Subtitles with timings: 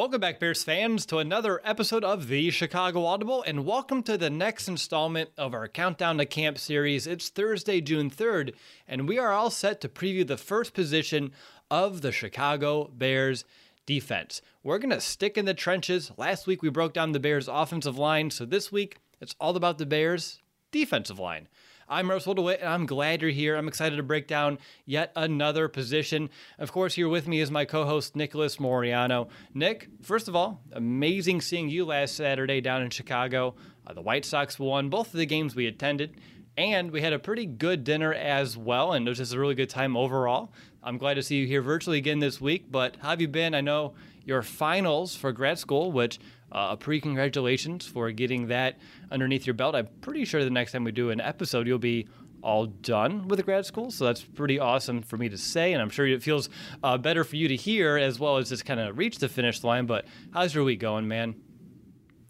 [0.00, 4.30] Welcome back, Bears fans, to another episode of the Chicago Audible, and welcome to the
[4.30, 7.06] next installment of our Countdown to Camp series.
[7.06, 8.54] It's Thursday, June 3rd,
[8.88, 11.32] and we are all set to preview the first position
[11.70, 13.44] of the Chicago Bears
[13.84, 14.40] defense.
[14.62, 16.10] We're going to stick in the trenches.
[16.16, 19.76] Last week we broke down the Bears' offensive line, so this week it's all about
[19.76, 20.40] the Bears'
[20.72, 21.46] defensive line.
[21.92, 23.56] I'm Russell DeWitt, and I'm glad you're here.
[23.56, 26.30] I'm excited to break down yet another position.
[26.56, 29.28] Of course, here with me is my co host, Nicholas Moriano.
[29.54, 33.56] Nick, first of all, amazing seeing you last Saturday down in Chicago.
[33.84, 36.16] Uh, the White Sox won both of the games we attended,
[36.56, 39.56] and we had a pretty good dinner as well, and it was just a really
[39.56, 40.52] good time overall.
[40.84, 43.52] I'm glad to see you here virtually again this week, but how have you been?
[43.52, 46.20] I know your finals for grad school, which
[46.52, 48.78] uh, a pre congratulations for getting that
[49.10, 49.74] underneath your belt.
[49.74, 52.08] I'm pretty sure the next time we do an episode, you'll be
[52.42, 53.90] all done with grad school.
[53.90, 55.72] So that's pretty awesome for me to say.
[55.72, 56.48] And I'm sure it feels
[56.82, 59.62] uh, better for you to hear as well as just kind of reach the finish
[59.62, 59.86] line.
[59.86, 61.36] But how's your week going, man?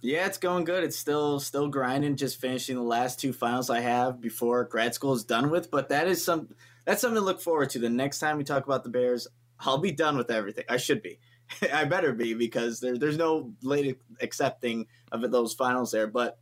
[0.02, 0.82] Yeah, it's going good.
[0.82, 5.12] It's still still grinding, just finishing the last two finals I have before grad school
[5.12, 5.70] is done with.
[5.70, 6.48] But that is some
[6.86, 7.78] that's something to look forward to.
[7.78, 9.28] The next time we talk about the Bears,
[9.60, 10.64] I'll be done with everything.
[10.68, 11.20] I should be.
[11.72, 16.06] I better be because there, there's no late accepting of those finals there.
[16.06, 16.38] But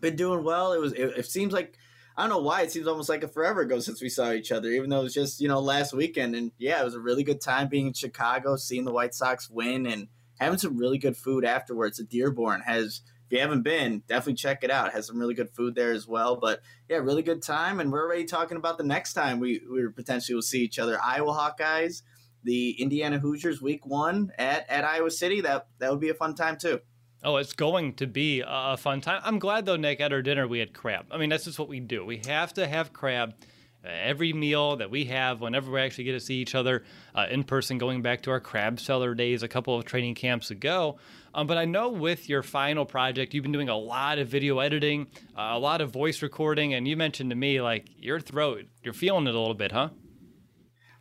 [0.00, 0.72] been doing well.
[0.72, 0.92] It was.
[0.92, 1.76] It, it, seems like
[2.16, 4.52] I don't know why it seems almost like a forever ago since we saw each
[4.52, 6.34] other, even though it was just you know last weekend.
[6.34, 9.48] And yeah, it was a really good time being in Chicago, seeing the White Sox
[9.50, 11.98] win, and having some really good food afterwards.
[11.98, 13.02] The Dearborn has.
[13.26, 14.88] If you haven't been, definitely check it out.
[14.88, 16.34] It has some really good food there as well.
[16.34, 19.86] But yeah, really good time, and we're already talking about the next time we we
[19.94, 20.98] potentially will see each other.
[21.00, 22.02] Iowa Hawkeyes
[22.44, 25.40] the Indiana Hoosiers week one at, at Iowa City.
[25.40, 26.80] That that would be a fun time too.
[27.22, 29.20] Oh, it's going to be a fun time.
[29.24, 31.06] I'm glad though, Nick, at our dinner we had crab.
[31.10, 32.04] I mean, that's just what we do.
[32.04, 33.34] We have to have crab.
[33.82, 36.84] Uh, every meal that we have, whenever we actually get to see each other
[37.14, 40.50] uh, in person, going back to our crab cellar days a couple of training camps
[40.50, 40.98] ago.
[41.32, 44.58] Um, but I know with your final project, you've been doing a lot of video
[44.58, 48.66] editing, uh, a lot of voice recording, and you mentioned to me like your throat,
[48.82, 49.88] you're feeling it a little bit, huh?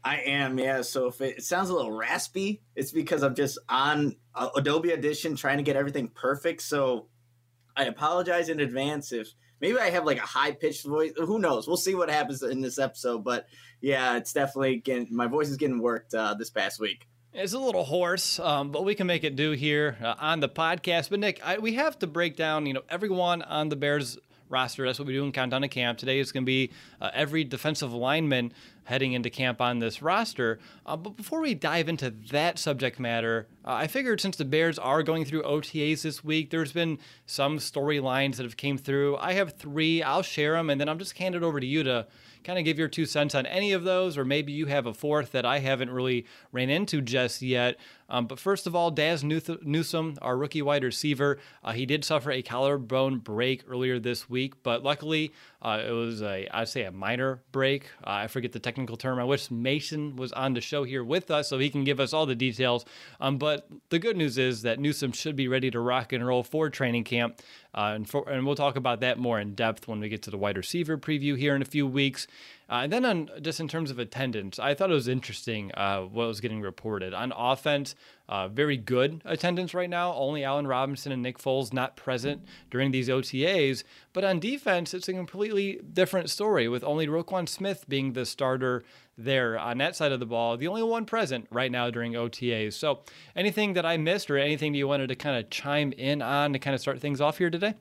[0.04, 0.82] I am, yeah.
[0.82, 4.94] So if it, it, sounds a little raspy, it's because I'm just on uh, Adobe
[4.94, 6.62] Audition trying to get everything perfect.
[6.62, 7.08] So
[7.76, 11.12] I apologize in advance if maybe I have like a high pitched voice.
[11.18, 11.68] Who knows?
[11.68, 13.24] We'll see what happens in this episode.
[13.24, 13.48] But
[13.82, 17.06] yeah, it's definitely getting my voice is getting worked uh, this past week.
[17.32, 20.50] It's a little hoarse, um, but we can make it do here uh, on the
[20.50, 21.12] podcast.
[21.12, 24.18] But Nick, I, we have to break down, you know, everyone on the Bears
[24.50, 24.86] roster.
[24.86, 26.00] That's what we do in Countdown to Camp.
[26.00, 28.52] Today is going to be uh, every defensive lineman
[28.90, 30.60] heading into camp on this roster.
[30.84, 34.80] Uh, but before we dive into that subject matter, uh, I figured since the Bears
[34.80, 36.98] are going through OTAs this week, there's been
[37.28, 39.16] some storylines that have came through.
[39.18, 40.02] I have three.
[40.02, 42.08] I'll share them, and then I'm just hand it over to you to
[42.44, 44.94] kind of give your two cents on any of those, or maybe you have a
[44.94, 47.78] fourth that I haven't really ran into just yet.
[48.12, 52.32] Um, but first of all, Dazz Newsome, our rookie wide receiver, uh, he did suffer
[52.32, 55.32] a collarbone break earlier this week, but luckily
[55.62, 57.86] uh, it was a I'd say a minor break.
[58.04, 59.20] Uh, I forget the technical technical term.
[59.20, 62.14] I wish Mason was on the show here with us so he can give us
[62.14, 62.86] all the details.
[63.20, 66.44] Um, but the good news is that Newsome should be ready to rock and roll
[66.44, 67.42] for training camp.
[67.74, 70.32] Uh, and, for, and we'll talk about that more in depth when we get to
[70.32, 72.26] the wide receiver preview here in a few weeks.
[72.70, 76.02] Uh, and then on just in terms of attendance, I thought it was interesting uh,
[76.02, 77.96] what was getting reported on offense.
[78.28, 80.14] Uh, very good attendance right now.
[80.14, 83.84] Only Allen Robinson and Nick Foles not present during these OTAs.
[84.14, 88.84] But on defense, it's a completely different story with only Roquan Smith being the starter
[89.24, 92.74] there on that side of the ball, the only one present right now during OTAs.
[92.74, 93.02] So,
[93.36, 96.60] anything that I missed or anything you wanted to kind of chime in on to
[96.60, 97.76] kind of start things off here today?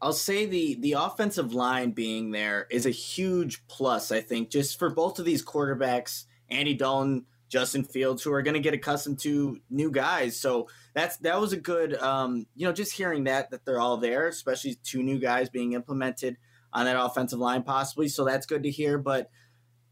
[0.00, 4.12] I'll say the the offensive line being there is a huge plus.
[4.12, 8.54] I think just for both of these quarterbacks, Andy Dalton, Justin Fields, who are going
[8.54, 10.38] to get accustomed to new guys.
[10.38, 13.96] So that's that was a good, um, you know, just hearing that that they're all
[13.96, 16.36] there, especially two new guys being implemented
[16.72, 18.08] on that offensive line, possibly.
[18.08, 18.98] So that's good to hear.
[18.98, 19.30] But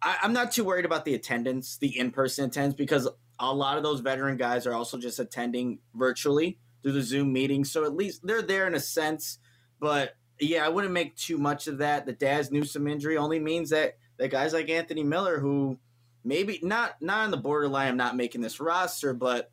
[0.04, 3.08] I, I'm not too worried about the attendance, the in person attendance, because
[3.40, 7.64] a lot of those veteran guys are also just attending virtually through the Zoom meeting.
[7.64, 9.38] So at least they're there in a sense
[9.84, 12.06] but yeah, I wouldn't make too much of that.
[12.06, 15.78] The Dazz Newsome injury only means that that guys like Anthony Miller, who
[16.24, 19.50] maybe not not on the borderline of not making this roster, but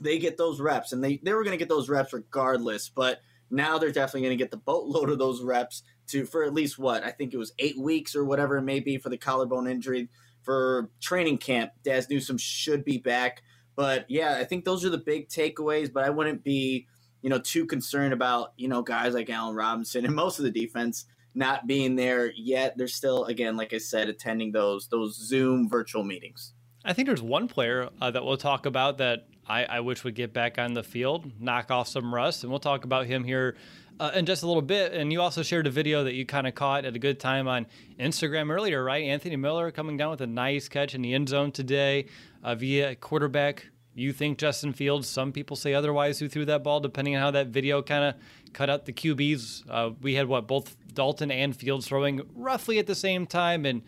[0.00, 2.88] they get those reps, and they they were going to get those reps regardless.
[2.88, 3.20] But
[3.50, 6.78] now they're definitely going to get the boatload of those reps to for at least
[6.78, 9.66] what I think it was eight weeks or whatever it may be for the collarbone
[9.66, 10.08] injury
[10.42, 11.72] for training camp.
[11.82, 13.42] Dazz Newsome should be back,
[13.76, 15.92] but yeah, I think those are the big takeaways.
[15.92, 16.86] But I wouldn't be
[17.22, 20.50] you know, too concerned about, you know, guys like Allen Robinson and most of the
[20.50, 22.76] defense not being there yet.
[22.76, 26.52] They're still, again, like I said, attending those those Zoom virtual meetings.
[26.84, 30.16] I think there's one player uh, that we'll talk about that I, I, wish would
[30.16, 33.56] get back on the field, knock off some rust, and we'll talk about him here
[34.00, 34.92] uh, in just a little bit.
[34.92, 37.48] And you also shared a video that you kind of caught at a good time
[37.48, 37.66] on
[37.98, 39.04] Instagram earlier, right?
[39.04, 42.06] Anthony Miller coming down with a nice catch in the end zone today
[42.42, 45.08] uh, via quarterback you think Justin Fields.
[45.08, 48.14] Some people say otherwise who threw that ball, depending on how that video kind of
[48.52, 49.64] cut out the QBs.
[49.68, 53.82] Uh, we had what both Dalton and Fields throwing roughly at the same time, and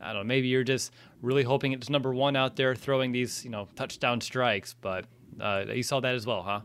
[0.00, 0.24] I don't know.
[0.24, 4.20] Maybe you're just really hoping it's number one out there throwing these, you know, touchdown
[4.20, 4.74] strikes.
[4.80, 5.04] But
[5.40, 6.60] uh, you saw that as well, huh?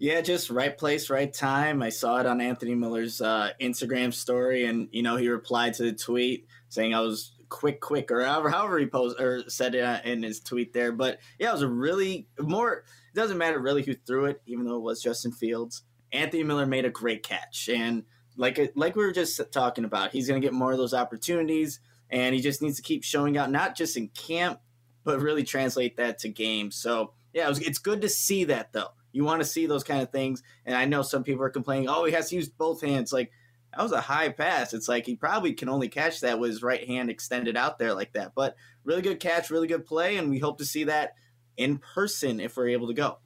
[0.00, 1.82] Yeah, just right place, right time.
[1.82, 5.82] I saw it on Anthony Miller's uh, Instagram story, and you know he replied to
[5.82, 10.04] the tweet saying I was quick, quick, or however, however he posed or said it
[10.06, 10.90] in his tweet there.
[10.90, 12.84] But yeah, it was a really more.
[13.12, 15.82] It doesn't matter really who threw it, even though it was Justin Fields.
[16.12, 18.04] Anthony Miller made a great catch, and
[18.38, 21.78] like like we were just talking about, he's going to get more of those opportunities,
[22.08, 24.60] and he just needs to keep showing out, not just in camp,
[25.04, 26.74] but really translate that to games.
[26.74, 28.92] So yeah, it was, it's good to see that though.
[29.12, 31.88] You want to see those kind of things, and I know some people are complaining,
[31.88, 33.30] oh, he has to use both hands, like
[33.72, 34.74] that was a high pass.
[34.74, 37.94] It's like he probably can only catch that with his right hand extended out there
[37.94, 38.32] like that.
[38.34, 41.14] But really good catch, really good play, and we hope to see that
[41.56, 43.18] in person if we're able to go.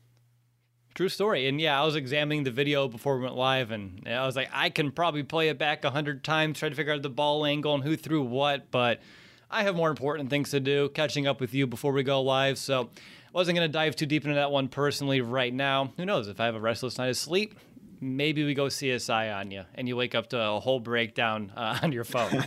[0.94, 1.48] True story.
[1.48, 4.50] And yeah, I was examining the video before we went live, and I was like,
[4.52, 7.44] I can probably play it back a hundred times, try to figure out the ball
[7.44, 9.00] angle and who threw what, but
[9.50, 12.58] I have more important things to do, catching up with you before we go live.
[12.58, 12.90] So
[13.34, 15.92] wasn't going to dive too deep into that one personally right now.
[15.96, 16.28] Who knows?
[16.28, 17.58] If I have a restless night of sleep,
[18.00, 21.81] maybe we go CSI on you and you wake up to a whole breakdown uh,
[21.82, 22.44] on your phone.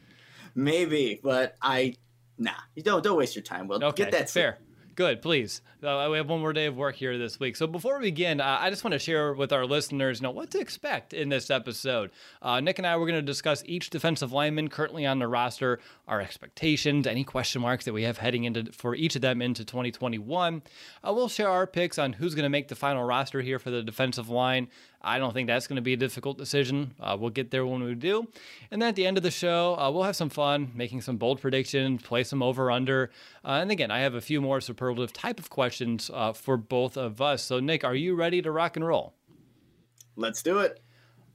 [0.54, 1.96] maybe, but I
[2.38, 2.52] nah.
[2.76, 3.66] You don't don't waste your time.
[3.66, 4.58] Well, okay, get that fair.
[4.98, 5.62] Good, please.
[5.80, 7.54] Uh, we have one more day of work here this week.
[7.54, 10.32] So before we begin, uh, I just want to share with our listeners, you know,
[10.32, 12.10] what to expect in this episode.
[12.42, 15.78] Uh, Nick and I, we're going to discuss each defensive lineman currently on the roster,
[16.08, 19.64] our expectations, any question marks that we have heading into for each of them into
[19.64, 20.62] 2021.
[21.04, 23.70] Uh, we'll share our picks on who's going to make the final roster here for
[23.70, 24.66] the defensive line.
[25.00, 26.94] I don't think that's going to be a difficult decision.
[26.98, 28.26] Uh, we'll get there when we do.
[28.70, 31.16] And then at the end of the show, uh, we'll have some fun making some
[31.16, 33.10] bold predictions, play some over under.
[33.44, 36.96] Uh, and again, I have a few more superlative type of questions uh, for both
[36.96, 37.42] of us.
[37.42, 39.14] So, Nick, are you ready to rock and roll?
[40.16, 40.80] Let's do it.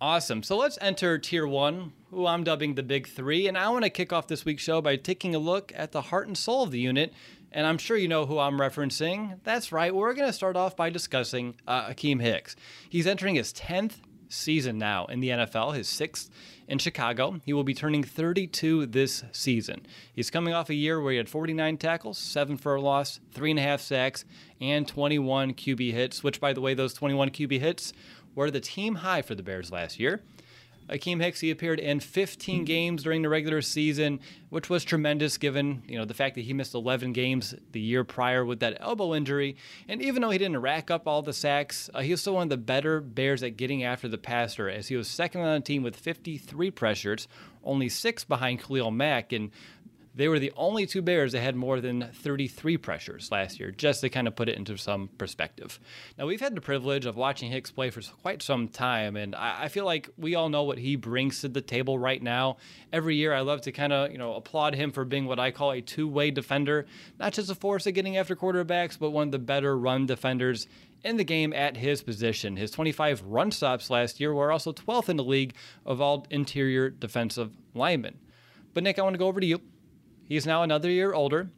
[0.01, 0.43] Awesome.
[0.43, 3.48] So let's enter tier one, who I'm dubbing the big three.
[3.48, 6.01] And I want to kick off this week's show by taking a look at the
[6.01, 7.13] heart and soul of the unit
[7.53, 9.39] and I'm sure you know who I'm referencing.
[9.43, 12.55] That's right, we're going to start off by discussing uh, Akiem Hicks.
[12.89, 13.93] He's entering his 10th
[14.29, 16.29] season now in the NFL, his sixth
[16.67, 17.39] in Chicago.
[17.45, 19.86] He will be turning 32 this season.
[20.12, 23.51] He's coming off a year where he had 49 tackles, seven for a loss, three
[23.51, 24.25] and a half sacks,
[24.60, 27.93] and 21 QB hits, which, by the way, those 21 QB hits
[28.36, 30.22] were the team high for the Bears last year.
[30.90, 35.82] Akiem Hicks, he appeared in 15 games during the regular season, which was tremendous given,
[35.88, 39.16] you know, the fact that he missed 11 games the year prior with that elbow
[39.16, 39.56] injury.
[39.88, 42.44] And even though he didn't rack up all the sacks, uh, he was still one
[42.44, 45.62] of the better Bears at getting after the passer as he was second on the
[45.62, 47.28] team with 53 pressures,
[47.63, 49.32] only six behind Khalil Mack.
[49.32, 49.52] And
[50.15, 54.01] they were the only two Bears that had more than 33 pressures last year, just
[54.01, 55.79] to kind of put it into some perspective.
[56.17, 59.67] Now, we've had the privilege of watching Hicks play for quite some time, and I,
[59.70, 62.58] feel like we all know what he brings to the table right now.
[62.91, 65.50] Every year, I love to kind of, you know, applaud him for being what I
[65.50, 66.86] call a two way defender,
[67.20, 70.67] not just a force at getting after quarterbacks, but one of the better run defenders
[71.03, 72.55] in the game at his position.
[72.55, 75.55] His 25 run stops last year were also 12th in the league
[75.86, 78.20] of all interior defensive linemen.
[78.74, 79.62] But Nick, I want to go over to you.
[80.25, 81.50] He's now another year older.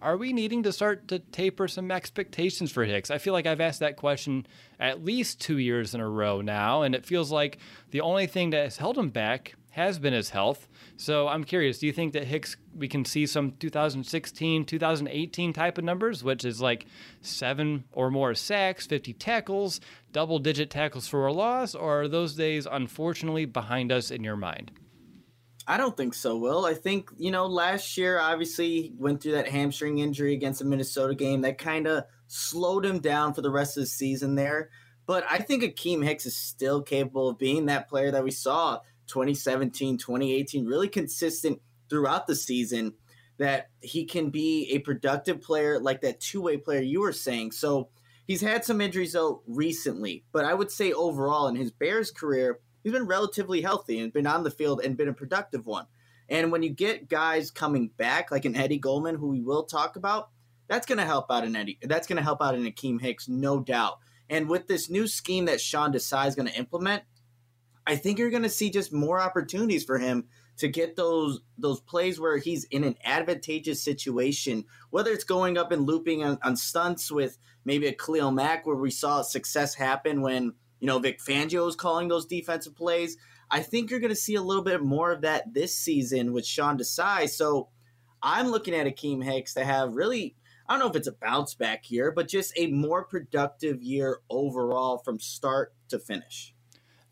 [0.00, 3.10] Are we needing to start to taper some expectations for Hicks?
[3.10, 4.46] I feel like I've asked that question
[4.80, 7.58] at least two years in a row now, and it feels like
[7.90, 10.68] the only thing that has held him back has been his health.
[10.96, 15.78] So I'm curious, do you think that Hicks we can see some 2016, 2018 type
[15.78, 16.86] of numbers, which is like
[17.20, 19.80] seven or more sacks, 50 tackles,
[20.12, 24.36] double digit tackles for a loss, or are those days unfortunately behind us in your
[24.36, 24.72] mind?
[25.66, 26.64] I don't think so, Will.
[26.64, 31.14] I think, you know, last year obviously went through that hamstring injury against the Minnesota
[31.14, 34.70] game that kind of slowed him down for the rest of the season there.
[35.06, 38.80] But I think Akiem Hicks is still capable of being that player that we saw
[39.06, 42.94] 2017, 2018, really consistent throughout the season
[43.38, 47.52] that he can be a productive player like that two-way player you were saying.
[47.52, 47.88] So
[48.26, 52.58] he's had some injuries though recently, but I would say overall in his Bears career–
[52.82, 55.86] he's been relatively healthy and been on the field and been a productive one.
[56.28, 59.96] And when you get guys coming back, like an Eddie Goldman, who we will talk
[59.96, 60.30] about,
[60.68, 61.78] that's going to help out in Eddie.
[61.82, 63.98] That's going to help out in Akiem Hicks, no doubt.
[64.30, 67.02] And with this new scheme that Sean Desai is going to implement,
[67.86, 71.80] I think you're going to see just more opportunities for him to get those those
[71.80, 76.56] plays where he's in an advantageous situation, whether it's going up and looping on, on
[76.56, 81.20] stunts with maybe a Khalil Mack, where we saw success happen when you know, Vic
[81.20, 83.16] Fangio is calling those defensive plays.
[83.48, 86.44] I think you're going to see a little bit more of that this season with
[86.44, 87.28] Sean Desai.
[87.30, 87.68] So
[88.20, 90.34] I'm looking at Akiem Hicks to have really,
[90.66, 94.18] I don't know if it's a bounce back year, but just a more productive year
[94.28, 96.52] overall from start to finish.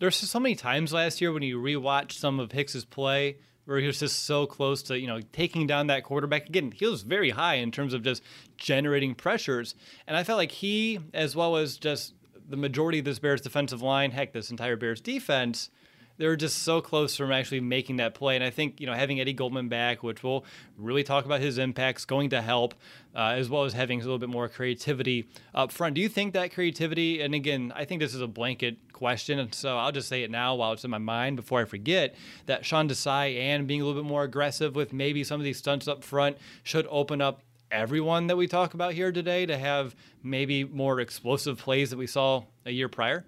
[0.01, 3.37] There's so many times last year when you rewatch some of Hicks's play
[3.67, 6.49] where he was just so close to, you know, taking down that quarterback.
[6.49, 8.21] Again, he was very high in terms of just
[8.57, 9.77] generating pressures.
[10.09, 12.15] And I felt like he, as well as just
[12.51, 15.71] the majority of this Bears defensive line, heck, this entire Bears defense,
[16.19, 18.35] they were just so close from actually making that play.
[18.35, 20.45] And I think, you know, having Eddie Goldman back, which we'll
[20.77, 22.75] really talk about his impacts, going to help,
[23.17, 25.95] uh, as well as having a little bit more creativity up front.
[25.95, 29.55] Do you think that creativity, and again, I think this is a blanket question, and
[29.55, 32.15] so I'll just say it now while it's in my mind before I forget,
[32.45, 35.57] that Sean Desai and being a little bit more aggressive with maybe some of these
[35.57, 37.41] stunts up front should open up
[37.71, 42.07] everyone that we talk about here today to have maybe more explosive plays that we
[42.07, 43.25] saw a year prior?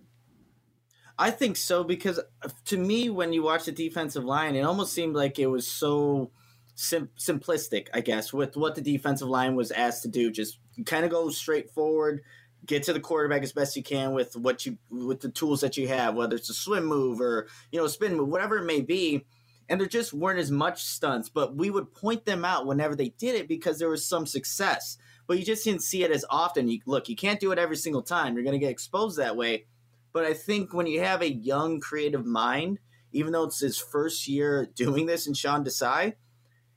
[1.19, 4.93] I think so because uh, to me, when you watch the defensive line, it almost
[4.93, 6.31] seemed like it was so
[6.75, 10.31] sim- simplistic, I guess, with what the defensive line was asked to do.
[10.31, 12.23] Just kind of go straight forward,
[12.67, 15.77] get to the quarterback as best you can with what you with the tools that
[15.77, 18.81] you have, whether it's a swim move or you know spin move, whatever it may
[18.81, 19.25] be
[19.73, 23.09] and there just weren't as much stunts, but we would point them out whenever they
[23.09, 24.99] did it because there was some success.
[25.26, 26.69] But you just didn't see it as often.
[26.69, 28.35] You, look, you can't do it every single time.
[28.35, 29.64] You're going to get exposed that way.
[30.12, 32.81] But I think when you have a young, creative mind,
[33.12, 36.17] even though it's his first year doing this in Sean Desai,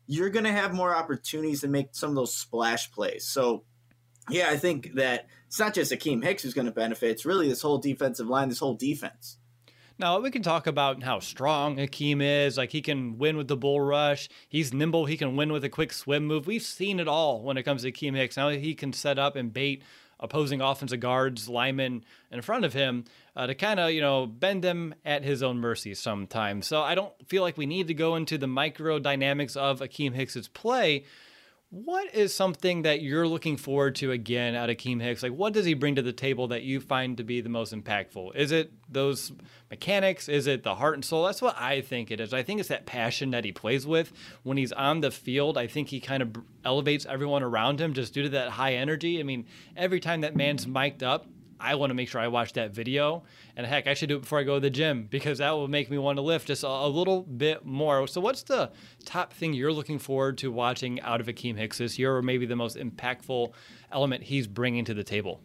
[0.07, 3.27] you're going to have more opportunities to make some of those splash plays.
[3.27, 3.65] So,
[4.29, 7.09] yeah, I think that it's not just Akiem Hicks who's going to benefit.
[7.09, 9.37] It's really this whole defensive line, this whole defense.
[9.97, 12.57] Now we can talk about how strong Akiem is.
[12.57, 14.27] Like he can win with the bull rush.
[14.49, 15.05] He's nimble.
[15.05, 16.47] He can win with a quick swim move.
[16.47, 18.35] We've seen it all when it comes to Akiem Hicks.
[18.35, 19.83] Now he can set up and bait
[20.19, 24.63] opposing offensive guards, linemen in front of him uh, to kind of, you know, bend
[24.63, 26.67] them at his own mercy sometimes.
[26.67, 30.13] So I don't feel like we need to go into the micro dynamics of Akiem
[30.13, 31.05] Hicks's play
[31.75, 35.21] what is something that you're looking forward to again out of Keem Hicks?
[35.21, 37.73] Like, what does he bring to the table that you find to be the most
[37.73, 38.33] impactful?
[38.33, 39.33] Is it those
[39.69, 40.29] mechanics?
[40.29, 41.25] Is it the heart and soul?
[41.25, 42.33] That's what I think it is.
[42.33, 44.13] I think it's that passion that he plays with
[44.43, 45.57] when he's on the field.
[45.57, 49.19] I think he kind of elevates everyone around him just due to that high energy.
[49.19, 51.27] I mean, every time that man's mic'd up,
[51.59, 53.23] I want to make sure I watch that video.
[53.55, 55.67] And heck, I should do it before I go to the gym because that will
[55.67, 58.07] make me want to lift just a, little bit more.
[58.07, 58.71] So, what's the
[59.05, 62.45] top thing you're looking forward to watching out of Akiem Hicks this year, or maybe
[62.45, 63.53] the most impactful
[63.91, 65.41] element he's bringing to the table?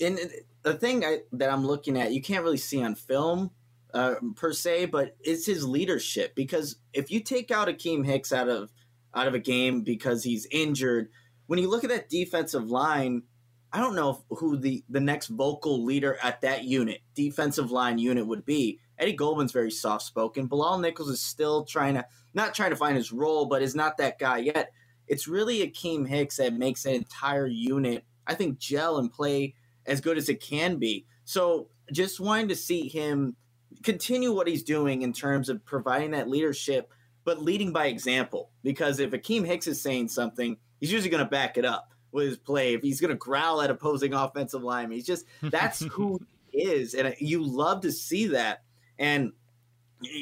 [0.00, 0.18] And
[0.62, 3.50] the thing I, that I'm looking at, you can't really see on film
[3.94, 6.34] uh, per se, but it's his leadership.
[6.34, 8.70] Because if you take out Akiem Hicks out of
[9.14, 11.08] out of a game because he's injured,
[11.46, 13.22] when you look at that defensive line,
[13.72, 18.26] I don't know who the the next vocal leader at that unit, defensive line unit,
[18.26, 18.80] would be.
[18.98, 20.46] Eddie Goldman's very soft spoken.
[20.46, 23.98] Bilal Nichols is still trying to not trying to find his role, but is not
[23.98, 24.72] that guy yet.
[25.06, 29.54] It's really Akiem Hicks that makes an entire unit, I think, gel and play
[29.86, 31.06] as good as it can be.
[31.24, 33.36] So just wanting to see him
[33.82, 36.90] continue what he's doing in terms of providing that leadership,
[37.24, 38.50] but leading by example.
[38.62, 42.26] Because if Akiem Hicks is saying something, he's usually going to back it up with
[42.26, 42.74] his play.
[42.74, 46.94] If he's going to growl at opposing offensive linemen, he's just that's who he is,
[46.94, 48.62] and you love to see that.
[48.98, 49.32] And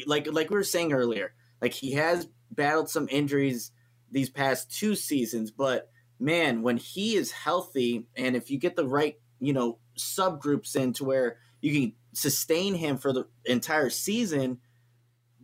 [0.06, 3.72] like like we were saying earlier, like he has battled some injuries
[4.10, 8.86] these past two seasons, but man, when he is healthy, and if you get the
[8.86, 14.58] right you know subgroups in to where you can sustain him for the entire season,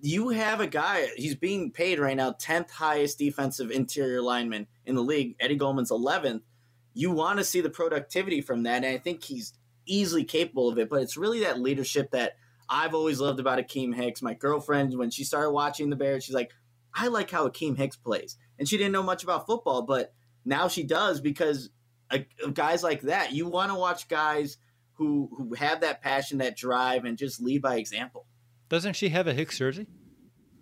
[0.01, 4.95] you have a guy, he's being paid right now 10th highest defensive interior lineman in
[4.95, 5.37] the league.
[5.41, 6.43] Eddie Goldman's 11th.
[6.95, 8.85] You want to see the productivity from that.
[8.85, 9.55] And I think he's
[9.87, 12.37] easily capable of it, but it's really that leadership that
[12.69, 14.23] I've always loved about Akiem Hicks.
[14.23, 16.53] My girlfriend, when she started watching the Bears, she's like,
[16.95, 18.37] I like how Akiem Hicks plays.
[18.59, 20.13] And she didn't know much about football, but
[20.45, 21.71] now she does because
[22.53, 24.59] guys like that, you want to watch guys
[24.95, 28.27] who who have that passion, that drive, and just lead by example.
[28.69, 29.87] Doesn't she have a Hicks jersey?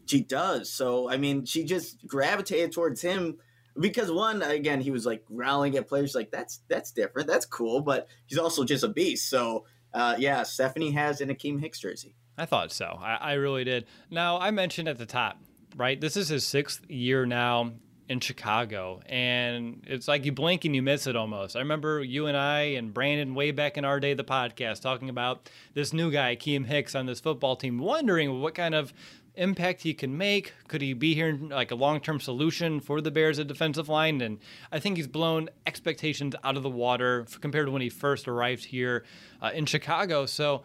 [0.06, 0.72] She does.
[0.72, 3.38] So I mean, she just gravitated towards him
[3.78, 7.80] because one, again, he was like growling at players like that's that's different, that's cool,
[7.80, 9.28] but he's also just a beast.
[9.28, 12.14] So uh, yeah, Stephanie has an Akiem Hicks jersey.
[12.38, 12.98] I thought so.
[13.00, 13.86] I, I really did.
[14.10, 15.36] Now I mentioned at the top,
[15.76, 16.00] right?
[16.00, 17.72] This is his sixth year now
[18.08, 21.54] in Chicago, and it's like you blink and you miss it almost.
[21.54, 25.08] I remember you and I and Brandon way back in our day, the podcast, talking
[25.08, 28.92] about this new guy, Akiem Hicks, on this football team, wondering what kind of
[29.34, 30.52] impact he can make.
[30.68, 34.20] Could he be here like a long term solution for the Bears at defensive line?
[34.20, 34.38] And
[34.70, 38.64] I think he's blown expectations out of the water compared to when he first arrived
[38.64, 39.04] here
[39.42, 40.26] uh, in Chicago.
[40.26, 40.62] So.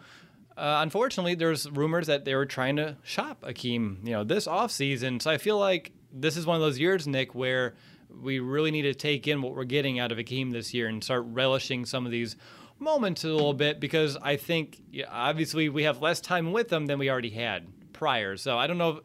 [0.58, 5.20] Uh, unfortunately, there's rumors that they were trying to shop Akiem, you know, this offseason.
[5.20, 7.74] So I feel like this is one of those years, Nick, where
[8.08, 11.04] we really need to take in what we're getting out of Akiem this year and
[11.04, 12.36] start relishing some of these
[12.78, 16.86] moments a little bit because I think yeah, obviously we have less time with them
[16.86, 18.36] than we already had prior.
[18.36, 18.90] So I don't know.
[18.90, 18.98] If,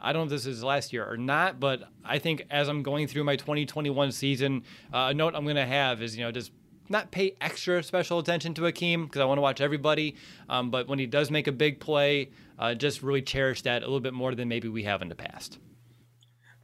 [0.00, 2.82] I don't know if this is last year or not, but I think as I'm
[2.82, 6.30] going through my 2021 season, uh, a note I'm going to have is you know
[6.30, 6.52] just
[6.88, 10.16] not pay extra special attention to Akiem because I want to watch everybody.
[10.48, 13.86] Um, but when he does make a big play, uh, just really cherish that a
[13.86, 15.58] little bit more than maybe we have in the past.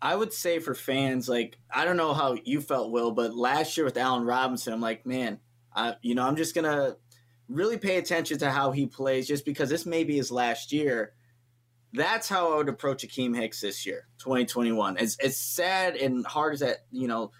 [0.00, 3.76] I would say for fans, like I don't know how you felt, Will, but last
[3.76, 5.40] year with Allen Robinson, I'm like, man,
[5.74, 6.96] I, you know, I'm just gonna
[7.48, 11.14] really pay attention to how he plays, just because this may be his last year.
[11.94, 14.96] That's how I would approach Akiem Hicks this year, 2021.
[14.96, 17.30] As, it's sad and hard as that you know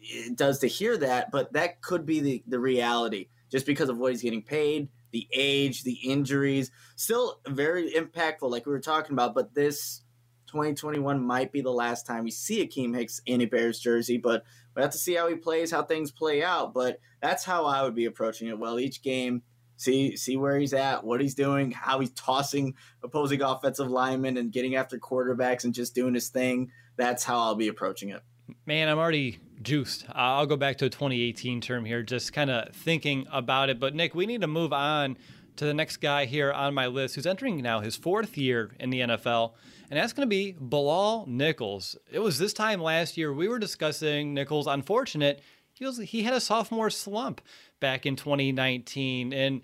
[0.00, 3.98] it does to hear that, but that could be the the reality, just because of
[3.98, 6.70] what he's getting paid, the age, the injuries.
[6.96, 10.02] Still very impactful, like we were talking about, but this
[10.46, 14.44] 2021 might be the last time we see Akiem Hicks in a Bears jersey, but
[14.74, 16.72] we have to see how he plays, how things play out.
[16.72, 18.58] But that's how I would be approaching it.
[18.58, 19.42] Well, each game,
[19.80, 24.52] see see where he's at, what he's doing, how he's tossing opposing offensive linemen and
[24.52, 26.70] getting after quarterbacks and just doing his thing.
[26.96, 28.22] That's how I'll be approaching it.
[28.66, 30.06] Man, I'm already juiced.
[30.12, 33.80] I'll go back to a 2018 term here, just kind of thinking about it.
[33.80, 35.16] But Nick, we need to move on
[35.56, 38.90] to the next guy here on my list who's entering now his fourth year in
[38.90, 39.52] the NFL
[39.90, 41.96] and that's going to be Bilal Nichols.
[42.10, 45.42] It was this time last year we were discussing Nichols' unfortunate.
[45.80, 47.40] He, had a sophomore slump
[47.80, 49.62] back in 2019, and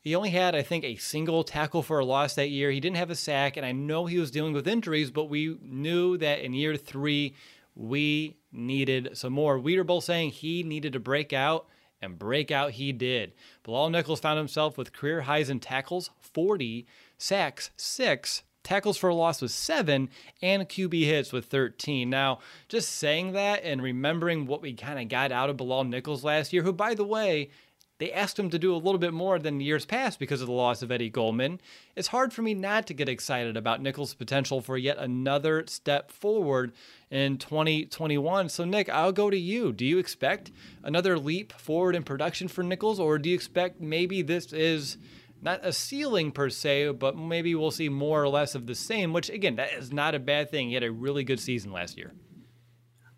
[0.00, 2.70] he only had, I think, a single tackle for a loss that year.
[2.70, 5.58] He didn't have a sack, and I know he was dealing with injuries, but we
[5.60, 7.34] knew that in year three,
[7.74, 9.58] we needed some more.
[9.58, 11.66] We were both saying he needed to break out,
[12.00, 13.34] and break out he did.
[13.62, 16.86] Bilal Nichols found himself with career highs in tackles, 40,
[17.18, 20.08] sacks, 6, tackles for a loss with seven,
[20.42, 22.08] and QB hits with 13.
[22.08, 26.24] Now, just saying that and remembering what we kind of got out of Bilal Nichols
[26.24, 27.50] last year, who, by the way,
[28.00, 30.54] they asked him to do a little bit more than years past because of the
[30.54, 31.60] loss of Eddie Goldman.
[31.94, 36.10] It's hard for me not to get excited about Nichols' potential for yet another step
[36.10, 36.72] forward
[37.10, 38.48] in 2021.
[38.48, 39.70] So, Nick, I'll go to you.
[39.74, 40.50] Do you expect
[40.82, 44.96] another leap forward in production for Nichols, or do you expect maybe this is
[45.42, 49.12] not a ceiling per se, but maybe we'll see more or less of the same,
[49.12, 50.68] which again, that is not a bad thing.
[50.68, 52.12] He had a really good season last year.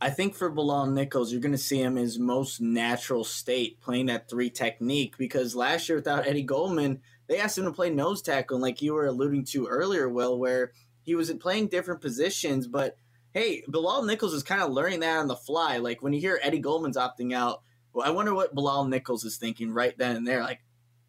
[0.01, 3.81] I think for Bilal Nichols, you're going to see him in his most natural state
[3.81, 7.89] playing that three technique because last year without Eddie Goldman, they asked him to play
[7.89, 12.01] nose tackle, and like you were alluding to earlier, Will, where he was playing different
[12.01, 12.67] positions.
[12.67, 12.97] But
[13.33, 15.77] hey, Bilal Nichols is kind of learning that on the fly.
[15.79, 19.37] Like when you hear Eddie Goldman's opting out, Well, I wonder what Bilal Nichols is
[19.37, 20.43] thinking right then and there.
[20.43, 20.63] Like,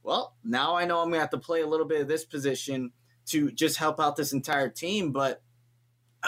[0.04, 2.92] well, now I know I'm gonna have to play a little bit of this position
[3.28, 5.12] to just help out this entire team.
[5.12, 5.42] But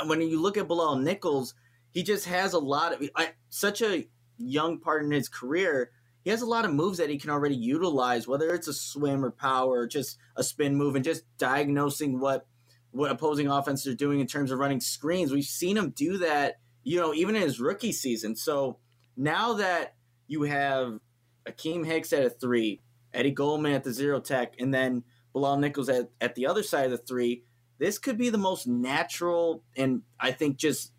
[0.05, 1.53] when you look at Bilal Nichols,
[1.91, 4.07] he just has a lot of I, such a
[4.37, 5.91] young part in his career.
[6.23, 9.23] He has a lot of moves that he can already utilize, whether it's a swim
[9.23, 12.47] or power, or just a spin move, and just diagnosing what
[12.91, 15.31] what opposing offenses are doing in terms of running screens.
[15.31, 18.37] We've seen him do that, you know, even in his rookie season.
[18.37, 18.79] So
[19.17, 19.95] now that
[20.27, 20.99] you have
[21.45, 22.81] Akiem Hicks at a three,
[23.15, 26.85] Eddie Goldman at the zero tech, and then Bilal Nichols at, at the other side
[26.85, 27.43] of the three,
[27.77, 30.93] this could be the most natural and I think just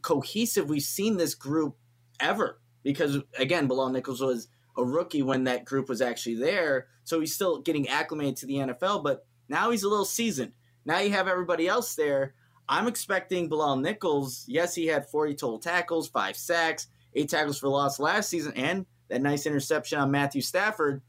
[0.00, 1.76] cohesive we've seen this group
[2.20, 2.60] ever.
[2.82, 7.34] Because again, Bilal Nichols was a rookie when that group was actually there, so he's
[7.34, 10.52] still getting acclimated to the NFL, but now he's a little seasoned.
[10.84, 12.34] Now you have everybody else there.
[12.68, 14.44] I'm expecting Bilal Nichols.
[14.48, 18.86] Yes, he had 40 total tackles, five sacks, eight tackles for loss last season, and
[19.08, 21.02] that nice interception on Matthew Stafford.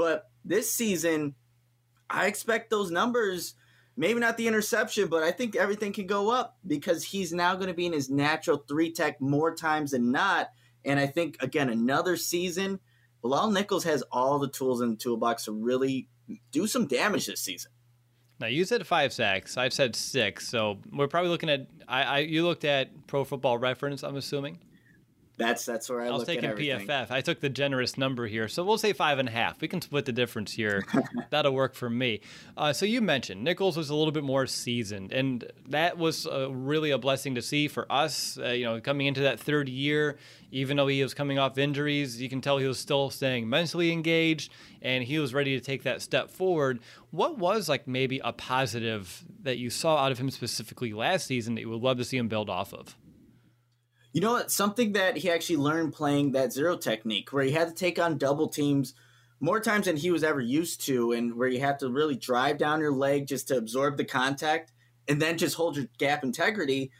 [0.00, 1.34] But this season,
[2.08, 3.54] I expect those numbers,
[3.98, 7.66] maybe not the interception, but I think everything can go up because he's now going
[7.66, 10.52] to be in his natural three tech more times than not.
[10.86, 12.80] And I think, again, another season,
[13.20, 16.08] Bilal Nichols has all the tools in the toolbox to really
[16.50, 17.70] do some damage this season.
[18.40, 19.58] Now you said five sacks.
[19.58, 21.66] I've said six, so we're probably looking at.
[21.86, 24.02] I, I you looked at Pro Football Reference.
[24.02, 24.60] I'm assuming.
[25.40, 27.10] That's that's where I, I was taking PFF.
[27.10, 29.58] I took the generous number here, so we'll say five and a half.
[29.62, 30.84] We can split the difference here.
[31.30, 32.20] That'll work for me.
[32.58, 36.50] Uh, so you mentioned Nichols was a little bit more seasoned, and that was uh,
[36.52, 38.38] really a blessing to see for us.
[38.38, 40.18] Uh, you know, coming into that third year,
[40.50, 43.92] even though he was coming off injuries, you can tell he was still staying mentally
[43.92, 46.80] engaged, and he was ready to take that step forward.
[47.12, 51.54] What was like maybe a positive that you saw out of him specifically last season
[51.54, 52.94] that you would love to see him build off of?
[54.12, 54.50] You know what?
[54.50, 58.18] Something that he actually learned playing that zero technique, where he had to take on
[58.18, 58.94] double teams
[59.38, 62.58] more times than he was ever used to, and where you have to really drive
[62.58, 64.72] down your leg just to absorb the contact
[65.08, 66.90] and then just hold your gap integrity.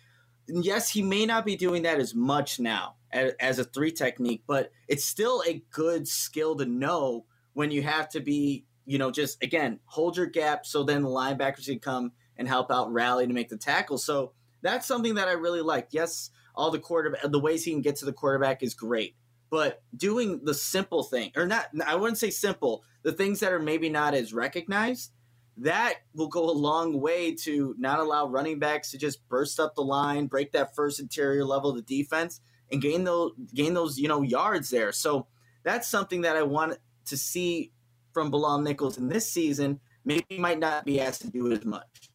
[0.48, 4.44] And yes, he may not be doing that as much now as a three technique,
[4.46, 9.10] but it's still a good skill to know when you have to be, you know,
[9.10, 13.26] just again, hold your gap so then the linebackers can come and help out rally
[13.26, 13.98] to make the tackle.
[13.98, 15.88] So that's something that I really like.
[15.90, 19.16] Yes, all the quarterback, the ways he can get to the quarterback is great.
[19.48, 23.58] But doing the simple thing, or not, I wouldn't say simple, the things that are
[23.58, 25.10] maybe not as recognized,
[25.56, 29.74] that will go a long way to not allow running backs to just burst up
[29.74, 33.98] the line, break that first interior level of the defense, and gain those gain those
[33.98, 34.92] you know yards there.
[34.92, 35.26] So
[35.64, 37.72] that's something that I want to see
[38.12, 39.80] from Bilal Nichols in this season.
[40.04, 42.09] Maybe might not be asked to do as much.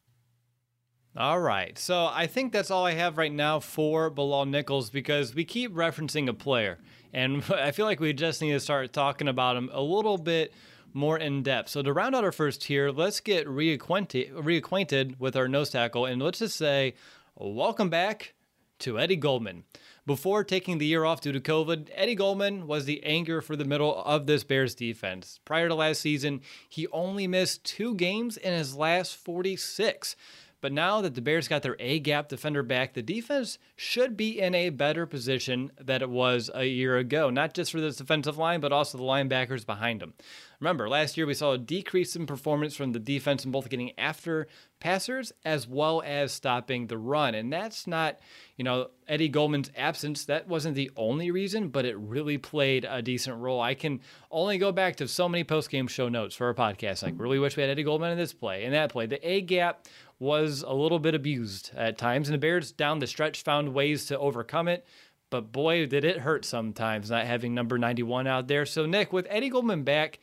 [1.16, 1.78] All right.
[1.78, 5.72] So I think that's all I have right now for Bilal Nichols because we keep
[5.72, 6.78] referencing a player.
[7.14, 10.52] And I feel like we just need to start talking about him a little bit
[10.92, 11.70] more in depth.
[11.70, 16.04] So to round out our first tier, let's get reacquainted, reacquainted with our nose tackle.
[16.04, 16.94] And let's just say,
[17.34, 18.34] welcome back
[18.80, 19.64] to Eddie Goldman.
[20.04, 23.64] Before taking the year off due to COVID, Eddie Goldman was the anchor for the
[23.64, 25.40] middle of this Bears defense.
[25.44, 30.14] Prior to last season, he only missed two games in his last 46.
[30.60, 34.40] But now that the Bears got their A gap defender back, the defense should be
[34.40, 38.38] in a better position than it was a year ago, not just for this defensive
[38.38, 40.14] line, but also the linebackers behind them.
[40.58, 43.92] Remember, last year we saw a decrease in performance from the defense in both getting
[43.98, 44.48] after
[44.80, 47.34] passers as well as stopping the run.
[47.34, 48.18] And that's not,
[48.56, 50.24] you know, Eddie Goldman's absence.
[50.24, 53.60] That wasn't the only reason, but it really played a decent role.
[53.60, 57.02] I can only go back to so many post game show notes for our podcast.
[57.02, 59.04] Like, really wish we had Eddie Goldman in this play and that play.
[59.06, 59.86] The A gap
[60.18, 64.06] was a little bit abused at times, and the Bears down the stretch found ways
[64.06, 64.86] to overcome it.
[65.28, 68.64] But boy, did it hurt sometimes not having number 91 out there.
[68.64, 70.20] So, Nick, with Eddie Goldman back,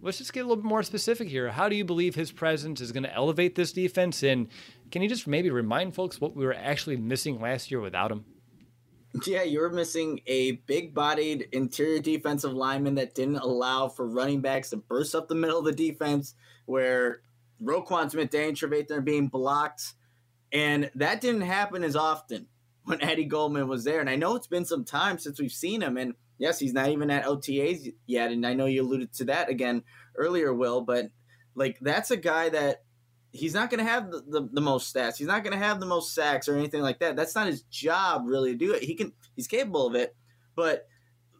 [0.00, 1.50] let's just get a little bit more specific here.
[1.50, 4.22] How do you believe his presence is going to elevate this defense?
[4.22, 4.48] And
[4.90, 8.24] can you just maybe remind folks what we were actually missing last year without him?
[9.26, 14.40] Yeah, you were missing a big bodied interior defensive lineman that didn't allow for running
[14.40, 17.20] backs to burst up the middle of the defense, where
[17.62, 19.94] Roquan Smith, Danny Trevathan being blocked.
[20.52, 22.46] And that didn't happen as often
[22.84, 24.00] when Eddie Goldman was there.
[24.00, 25.96] And I know it's been some time since we've seen him.
[25.96, 28.32] And yes, he's not even at OTAs yet.
[28.32, 29.82] And I know you alluded to that again
[30.16, 31.06] earlier, Will, but
[31.54, 32.82] like that's a guy that
[33.30, 35.16] he's not going to have the, the, the, most stats.
[35.16, 37.16] He's not going to have the most sacks or anything like that.
[37.16, 38.82] That's not his job really to do it.
[38.82, 40.14] He can, he's capable of it,
[40.54, 40.86] but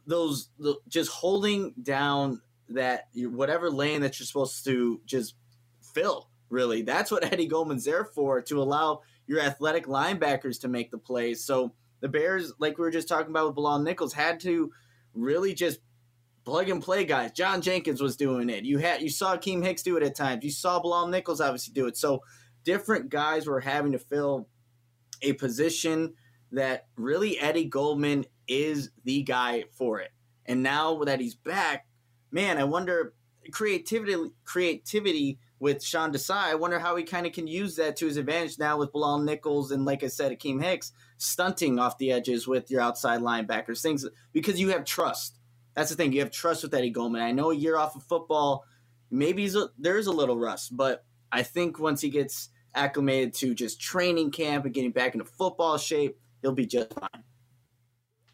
[0.06, 5.34] those, the, just holding down that whatever lane that you're supposed to just
[5.92, 6.82] fill, really.
[6.82, 11.44] That's what Eddie Goldman's there for, to allow your athletic linebackers to make the plays.
[11.44, 14.72] So the Bears, like we were just talking about with Bilal Nichols, had to
[15.14, 15.80] really just
[16.44, 17.32] plug and play guys.
[17.32, 18.64] John Jenkins was doing it.
[18.64, 20.44] You had you saw Keem Hicks do it at times.
[20.44, 21.96] You saw Bilal Nichols obviously do it.
[21.96, 22.22] So
[22.64, 24.48] different guys were having to fill
[25.22, 26.14] a position
[26.50, 30.10] that really Eddie Goldman is the guy for it.
[30.46, 31.86] And now that he's back,
[32.30, 33.14] man, I wonder
[33.52, 36.32] creativity creativity with Sean Desai.
[36.32, 39.20] I wonder how he kind of can use that to his advantage now with Bilal
[39.20, 43.80] Nichols and, like I said, Akiem Hicks stunting off the edges with your outside linebackers.
[43.80, 45.38] Things because you have trust.
[45.76, 46.12] That's the thing.
[46.12, 47.22] You have trust with Eddie Goldman.
[47.22, 48.64] I know a year off of football,
[49.08, 53.80] maybe a, there's a little rust, but I think once he gets acclimated to just
[53.80, 57.22] training camp and getting back into football shape, he'll be just fine.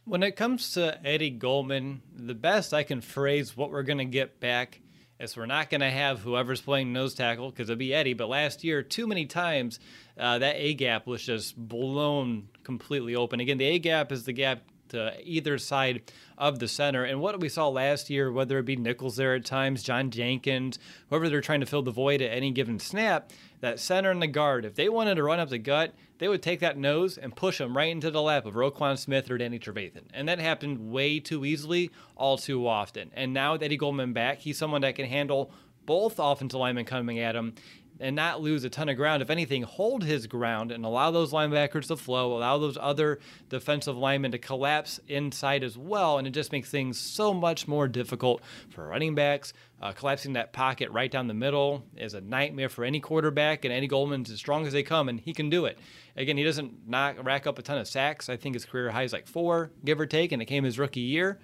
[0.06, 4.06] When it comes to Eddie Goldman, the best I can phrase what we're going to
[4.06, 4.80] get back
[5.20, 8.14] is we're not going to have whoever's playing nose tackle because it'll be Eddie.
[8.14, 9.80] But last year, too many times,
[10.18, 13.40] uh, that A gap was just blown completely open.
[13.40, 16.02] Again, the A gap is the gap to either side
[16.36, 17.04] of the center.
[17.04, 20.78] And what we saw last year, whether it be Nichols there at times, John Jenkins,
[21.08, 24.26] whoever they're trying to fill the void at any given snap, that center and the
[24.26, 27.34] guard, if they wanted to run up the gut, they would take that nose and
[27.34, 30.04] push them right into the lap of Roquan Smith or Danny Trevathan.
[30.12, 33.10] And that happened way too easily, all too often.
[33.14, 35.52] And now with Eddie Goldman back, he's someone that can handle
[35.86, 37.54] both offensive linemen coming at him
[38.00, 39.22] and not lose a ton of ground.
[39.22, 43.96] If anything, hold his ground and allow those linebackers to flow, allow those other defensive
[43.96, 46.18] linemen to collapse inside as well.
[46.18, 49.52] And it just makes things so much more difficult for running backs.
[49.80, 53.72] Uh, collapsing that pocket right down the middle is a nightmare for any quarterback, and
[53.72, 55.78] Eddie Goldman's as strong as they come, and he can do it.
[56.16, 58.28] Again, he doesn't knock, rack up a ton of sacks.
[58.28, 60.78] I think his career high is like four, give or take, and it came his
[60.78, 61.38] rookie year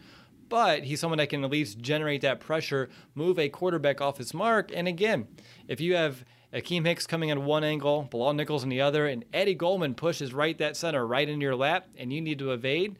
[0.48, 4.34] but he's someone that can at least generate that pressure, move a quarterback off his
[4.34, 4.70] mark.
[4.74, 5.26] And again,
[5.68, 9.24] if you have Akiem Hicks coming in one angle, Bilal Nichols in the other, and
[9.32, 12.96] Eddie Goldman pushes right that center right into your lap, and you need to evade.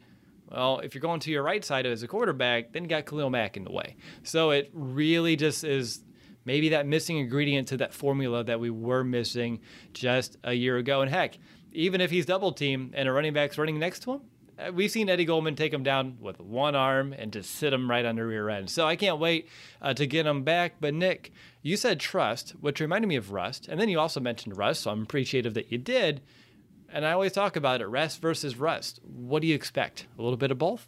[0.51, 3.29] Well, if you're going to your right side as a quarterback, then you got Khalil
[3.29, 3.95] Mack in the way.
[4.23, 6.03] So it really just is
[6.43, 9.61] maybe that missing ingredient to that formula that we were missing
[9.93, 11.01] just a year ago.
[11.01, 11.37] And heck,
[11.71, 14.21] even if he's double team and a running back's running next to him,
[14.73, 18.05] we've seen Eddie Goldman take him down with one arm and just sit him right
[18.05, 18.69] on the rear end.
[18.69, 19.47] So I can't wait
[19.81, 20.75] uh, to get him back.
[20.79, 24.57] But Nick, you said trust, which reminded me of rust, and then you also mentioned
[24.57, 24.81] rust.
[24.81, 26.21] So I'm appreciative that you did.
[26.91, 28.99] And I always talk about it: rest versus rust.
[29.03, 30.07] What do you expect?
[30.17, 30.87] A little bit of both.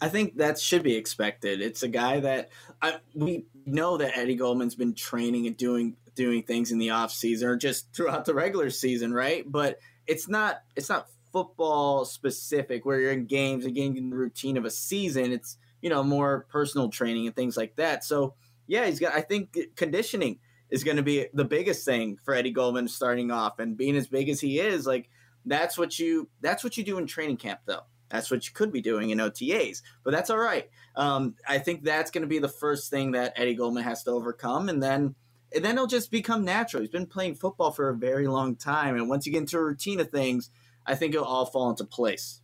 [0.00, 1.60] I think that should be expected.
[1.60, 2.50] It's a guy that
[2.82, 7.12] I, we know that Eddie Goldman's been training and doing doing things in the off
[7.12, 9.44] season or just throughout the regular season, right?
[9.50, 14.16] But it's not it's not football specific where you're in games and getting in the
[14.16, 15.32] routine of a season.
[15.32, 18.04] It's you know more personal training and things like that.
[18.04, 18.34] So
[18.68, 19.12] yeah, he's got.
[19.12, 20.38] I think conditioning
[20.70, 24.06] is going to be the biggest thing for Eddie Goldman starting off and being as
[24.06, 24.86] big as he is.
[24.86, 25.10] Like
[25.44, 27.82] that's what you that's what you do in training camp though.
[28.10, 30.70] That's what you could be doing in OTAs, but that's all right.
[30.94, 34.12] Um, I think that's going to be the first thing that Eddie Goldman has to
[34.12, 35.16] overcome, and then
[35.52, 36.82] and then it'll just become natural.
[36.82, 39.64] He's been playing football for a very long time, and once you get into a
[39.64, 40.50] routine of things,
[40.86, 42.40] I think it'll all fall into place.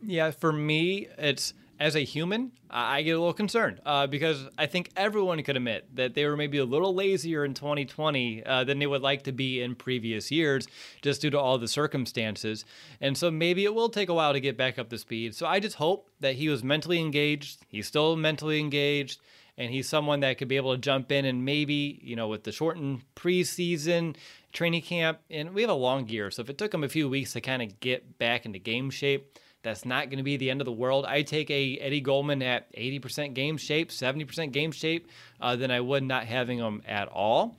[0.00, 4.66] Yeah, for me, it's as a human, I get a little concerned uh, because I
[4.66, 8.78] think everyone could admit that they were maybe a little lazier in 2020 uh, than
[8.78, 10.66] they would like to be in previous years,
[11.02, 12.64] just due to all the circumstances.
[13.00, 15.34] And so maybe it will take a while to get back up to speed.
[15.34, 17.64] So I just hope that he was mentally engaged.
[17.68, 19.20] He's still mentally engaged.
[19.58, 22.44] And he's someone that could be able to jump in and maybe, you know, with
[22.44, 24.16] the shortened preseason,
[24.52, 26.30] training camp, and we have a long year.
[26.30, 28.90] So if it took him a few weeks to kind of get back into game
[28.90, 31.04] shape, that's not going to be the end of the world.
[31.06, 35.08] I take a Eddie Goldman at 80% game shape, 70% game shape,
[35.40, 37.56] uh, than I would not having him at all.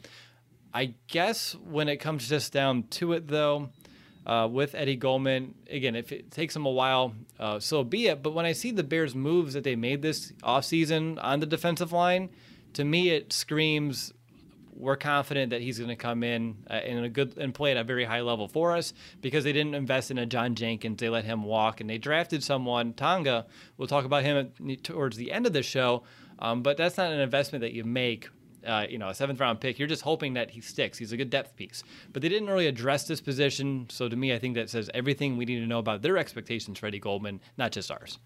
[0.73, 3.69] I guess when it comes just down to it, though,
[4.27, 8.21] uh, with Eddie Goldman, again, if it takes him a while, uh, so be it.
[8.21, 11.93] But when I see the Bears' moves that they made this offseason on the defensive
[11.93, 12.29] line,
[12.73, 14.13] to me it screams
[14.73, 17.77] we're confident that he's going to come in uh, in a good and play at
[17.77, 20.99] a very high level for us because they didn't invest in a John Jenkins.
[20.99, 23.47] They let him walk and they drafted someone, Tonga.
[23.77, 24.51] We'll talk about him
[24.83, 26.03] towards the end of the show,
[26.37, 28.29] um, but that's not an investment that you make.
[28.67, 29.79] Uh, you know, a seventh round pick.
[29.79, 30.97] You're just hoping that he sticks.
[30.97, 31.83] He's a good depth piece.
[32.11, 33.87] But they didn't really address this position.
[33.89, 36.77] So to me, I think that says everything we need to know about their expectations
[36.77, 38.19] for Eddie Goldman, not just ours.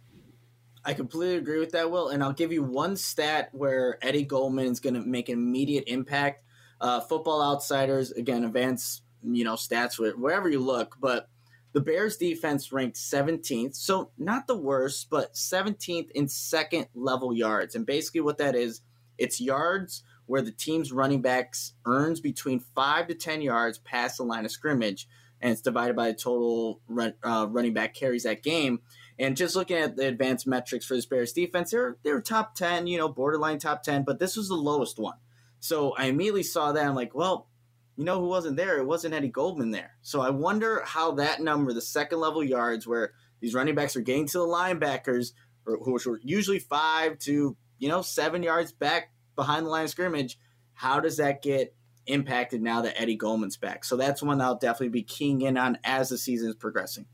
[0.84, 2.10] I completely agree with that, Will.
[2.10, 5.84] And I'll give you one stat where Eddie Goldman is going to make an immediate
[5.86, 6.44] impact.
[6.80, 11.30] Uh, Football Outsiders, again, advanced, you know, stats wherever you look, but
[11.74, 17.76] the Bears defense ranked 17th, so not the worst, but 17th in second level yards.
[17.76, 18.82] And basically, what that is,
[19.18, 24.24] it's yards where the team's running backs earns between five to 10 yards past the
[24.24, 25.08] line of scrimmage,
[25.42, 28.80] and it's divided by the total run, uh, running back carries that game.
[29.20, 32.88] And just looking at the advanced metrics for this Bears defense, they're they're top ten,
[32.88, 35.18] you know, borderline top ten, but this was the lowest one.
[35.60, 36.86] So I immediately saw that.
[36.86, 37.48] I'm like, well,
[37.96, 38.78] you know who wasn't there?
[38.78, 39.92] It wasn't Eddie Goldman there.
[40.02, 44.02] So I wonder how that number, the second level yards, where these running backs are
[44.02, 45.34] getting to the linebackers,
[45.66, 50.38] who were usually five to you know seven yards back behind the line of scrimmage.
[50.74, 51.74] How does that get
[52.06, 53.84] impacted now that Eddie Goldman's back?
[53.84, 57.08] So that's one I'll definitely be keying in on as the season is progressing.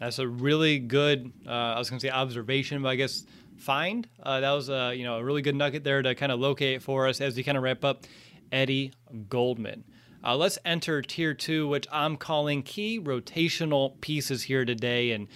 [0.00, 3.24] That's a really good, uh, I was going to say observation, but I guess
[3.56, 4.08] find.
[4.20, 6.82] Uh, that was a you know a really good nugget there to kind of locate
[6.82, 8.04] for us as we kind of wrap up
[8.50, 8.92] Eddie
[9.28, 9.84] Goldman.
[10.24, 15.12] Uh, let's enter tier two, which I'm calling key rotational pieces here today.
[15.12, 15.28] And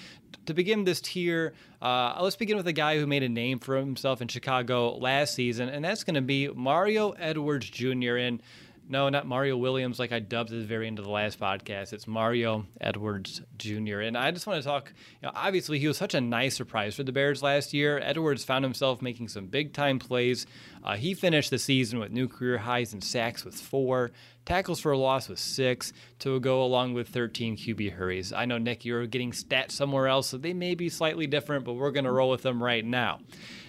[0.47, 3.77] to begin this tier, uh, let's begin with a guy who made a name for
[3.77, 8.17] himself in Chicago last season, and that's going to be Mario Edwards Jr.
[8.17, 8.43] And
[8.89, 11.93] no, not Mario Williams, like I dubbed at the very end of the last podcast.
[11.93, 14.01] It's Mario Edwards Jr.
[14.01, 14.93] And I just want to talk.
[15.23, 17.99] You know, obviously, he was such a nice surprise for the Bears last year.
[17.99, 20.47] Edwards found himself making some big time plays.
[20.83, 24.11] Uh, he finished the season with new career highs in sacks with four,
[24.45, 28.33] tackles for a loss with six, to go along with 13 QB hurries.
[28.33, 31.75] I know, Nick, you're getting stats somewhere else, so they may be slightly different, but
[31.75, 33.21] we're going to roll with them right now.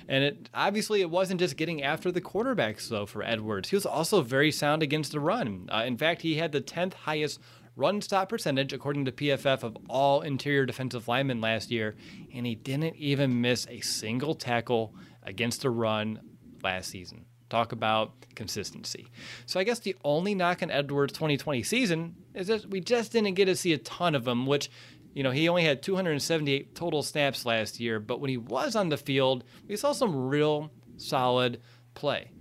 [0.08, 3.70] And it obviously it wasn't just getting after the quarterbacks though for Edwards.
[3.70, 5.70] He was also very sound against the run.
[5.72, 7.40] Uh, in fact, he had the 10th highest
[7.76, 11.96] run stop percentage according to PFF of all interior defensive linemen last year,
[12.34, 16.20] and he didn't even miss a single tackle against the run
[16.64, 17.26] last season.
[17.50, 19.12] Talk about consistency.
[19.46, 23.36] So I guess the only knock on Edwards' 2020 season is that we just didn't
[23.36, 24.70] get to see a ton of him, which
[25.16, 28.90] you know, he only had 278 total snaps last year, but when he was on
[28.90, 31.62] the field, we saw some real solid
[31.94, 32.32] play.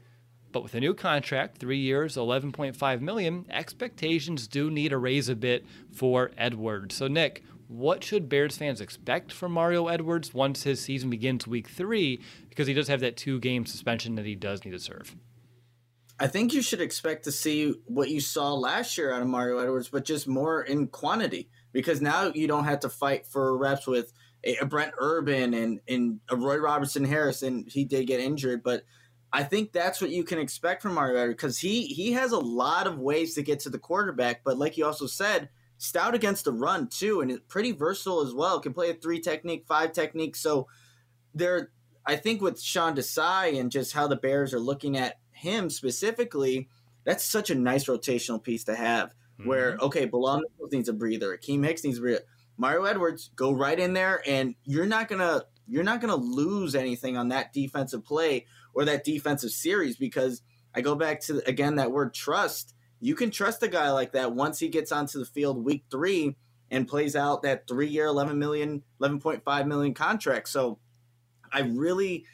[0.51, 5.37] But with a new contract, three years, 11.5 million, expectations do need to raise a
[5.37, 6.97] bit for Edwards.
[6.97, 11.69] So, Nick, what should Bears fans expect from Mario Edwards once his season begins week
[11.69, 12.21] three?
[12.49, 15.15] Because he does have that two game suspension that he does need to serve.
[16.19, 19.59] I think you should expect to see what you saw last year out of Mario
[19.59, 23.87] Edwards, but just more in quantity because now you don't have to fight for reps
[23.87, 24.13] with
[24.45, 28.85] a, Brent Urban and and a Roy Robertson Harris, and he did get injured, but
[29.33, 32.87] I think that's what you can expect from Mario because he he has a lot
[32.87, 36.53] of ways to get to the quarterback, but like you also said, stout against the
[36.53, 38.61] run too, and pretty versatile as well.
[38.61, 40.37] Can play a three technique, five technique.
[40.37, 40.69] So
[41.35, 41.71] there,
[42.07, 46.69] I think with Sean Desai and just how the Bears are looking at him specifically,
[47.05, 49.15] that's such a nice rotational piece to have.
[49.39, 49.49] Mm-hmm.
[49.49, 52.25] Where okay, Bilal needs a breather, Akiem Hicks needs a breather.
[52.57, 57.17] Mario Edwards go right in there, and you're not gonna you're not gonna lose anything
[57.17, 60.43] on that defensive play or that defensive series because
[60.75, 62.75] I go back to again that word trust.
[63.01, 66.37] You can trust a guy like that once he gets onto the field week three
[66.71, 70.49] and plays out that three year, 11 million, 11.5 million contract.
[70.49, 70.79] So
[71.53, 72.25] I really,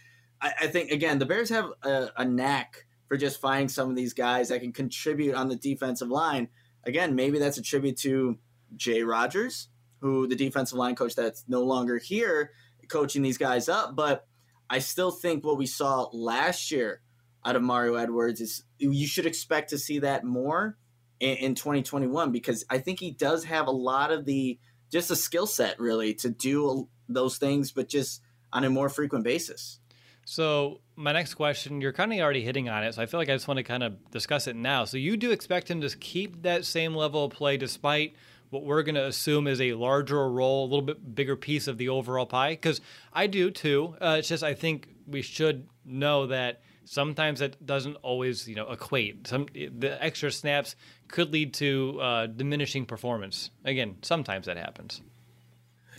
[0.41, 3.97] I, I think, again, the Bears have a, a, knack for just finding some of
[3.97, 6.49] these guys that can contribute on the defensive line
[6.85, 8.39] again, maybe that's a tribute to
[8.77, 9.69] Jay Rodgers,
[10.01, 12.53] who the defensive line coach that's no longer here
[12.89, 13.97] coaching these guys up.
[13.97, 14.27] But
[14.69, 17.01] I still think what we saw last year
[17.45, 20.77] out of Mario Edwards is you should expect to see that more
[21.19, 24.59] in, in 2021 because I think he does have a lot of the
[24.93, 29.25] just a skill set really to do those things, but just on a more frequent
[29.25, 29.80] basis.
[30.25, 33.29] So my next question, you're kind of already hitting on it, so I feel like
[33.29, 34.85] I just want to kind of discuss it now.
[34.85, 38.15] So you do expect him to keep that same level of play despite
[38.51, 41.79] what we're going to assume is a larger role, a little bit bigger piece of
[41.79, 42.51] the overall pie?
[42.51, 42.81] Because
[43.13, 43.97] I do too.
[44.01, 48.69] Uh, it's just I think we should know that sometimes that doesn't always you know
[48.71, 49.27] equate.
[49.27, 50.77] Some the extra snaps
[51.09, 53.51] could lead to uh, diminishing performance.
[53.65, 55.01] Again, sometimes that happens.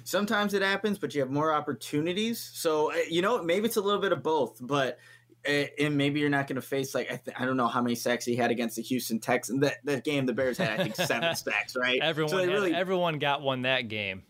[0.04, 2.52] Sometimes it happens, but you have more opportunities.
[2.54, 4.98] So uh, you know, maybe it's a little bit of both, but
[5.48, 7.82] uh, and maybe you're not going to face like I, th- I don't know how
[7.82, 9.62] many sacks he had against the Houston Texans.
[9.62, 12.00] That that game, the Bears had I think seven sacks, right?
[12.02, 14.24] Everyone, so had, really, everyone got one that game.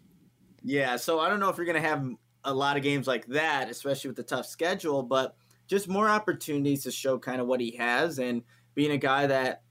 [0.64, 2.08] Yeah, so I don't know if you're going to have
[2.44, 5.36] a lot of games like that, especially with the tough schedule, but
[5.68, 8.44] just more opportunities to show kind of what he has and
[8.76, 9.64] being a guy that,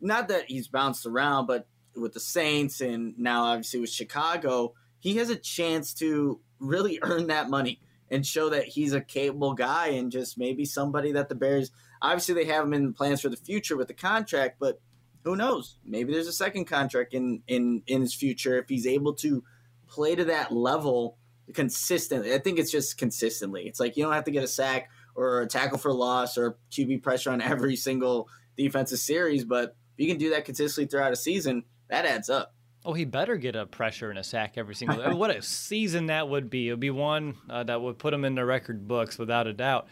[0.00, 5.16] not that he's bounced around, but with the Saints and now obviously with Chicago, he
[5.16, 7.80] has a chance to really earn that money
[8.10, 11.70] and show that he's a capable guy and just maybe somebody that the Bears
[12.00, 14.80] obviously they have him in plans for the future with the contract, but
[15.24, 15.76] who knows?
[15.84, 19.44] Maybe there's a second contract in in in his future if he's able to
[19.86, 21.18] play to that level
[21.54, 22.34] consistently.
[22.34, 23.66] I think it's just consistently.
[23.66, 26.58] It's like you don't have to get a sack or a tackle for loss or
[26.70, 31.12] QB pressure on every single defensive series, but if you can do that consistently throughout
[31.12, 32.54] a season, that adds up.
[32.84, 35.12] Oh, he better get a pressure and a sack every single day.
[35.12, 36.68] what a season that would be.
[36.68, 39.52] It would be one uh, that would put him in the record books without a
[39.52, 39.88] doubt.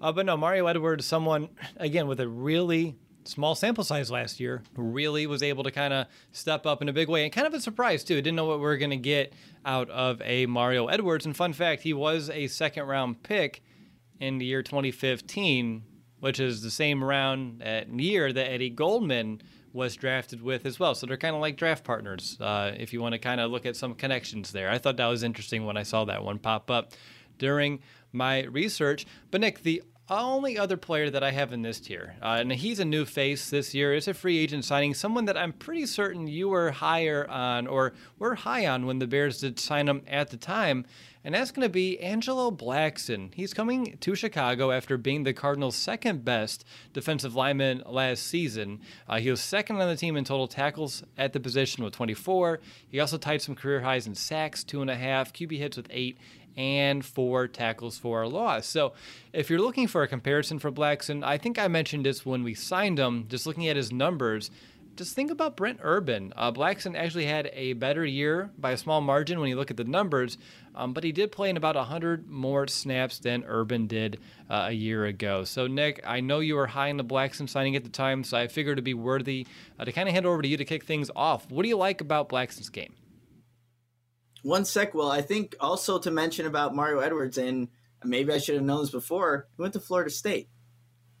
[0.00, 4.62] Uh, but no, Mario Edwards, someone, again, with a really small sample size last year,
[4.74, 7.52] really was able to kind of step up in a big way and kind of
[7.52, 8.14] a surprise, too.
[8.16, 9.34] Didn't know what we were going to get
[9.66, 11.26] out of a Mario Edwards.
[11.26, 13.62] And fun fact, he was a second round pick
[14.18, 15.82] in the year 2015,
[16.20, 20.94] which is the same round at year that Eddie Goldman was drafted with as well.
[20.94, 23.66] So they're kind of like draft partners, uh, if you want to kind of look
[23.66, 24.70] at some connections there.
[24.70, 26.92] I thought that was interesting when I saw that one pop up
[27.38, 27.80] during
[28.12, 29.06] my research.
[29.30, 29.82] But Nick, the
[30.18, 33.48] only other player that I have in this tier, uh, and he's a new face
[33.48, 37.28] this year, is a free agent signing, someone that I'm pretty certain you were higher
[37.30, 40.84] on or were high on when the Bears did sign him at the time,
[41.22, 43.32] and that's going to be Angelo Blackson.
[43.34, 48.80] He's coming to Chicago after being the Cardinals' second best defensive lineman last season.
[49.06, 52.60] Uh, he was second on the team in total tackles at the position with 24.
[52.88, 55.88] He also tied some career highs in sacks, two and a half, QB hits with
[55.90, 56.16] eight,
[56.56, 58.66] and four tackles for a loss.
[58.66, 58.92] So,
[59.32, 62.54] if you're looking for a comparison for Blackson, I think I mentioned this when we
[62.54, 64.50] signed him, just looking at his numbers.
[64.96, 66.32] Just think about Brent Urban.
[66.36, 69.76] Uh, Blackson actually had a better year by a small margin when you look at
[69.78, 70.36] the numbers,
[70.74, 74.18] um, but he did play in about 100 more snaps than Urban did
[74.50, 75.44] uh, a year ago.
[75.44, 78.36] So, Nick, I know you were high on the Blackson signing at the time, so
[78.36, 79.46] I figured it'd be worthy
[79.78, 81.50] uh, to kind of hand over to you to kick things off.
[81.50, 82.92] What do you like about Blackson's game?
[84.42, 84.94] One sec.
[84.94, 87.68] Well, I think also to mention about Mario Edwards, and
[88.04, 89.48] maybe I should have known this before.
[89.56, 90.48] He went to Florida State,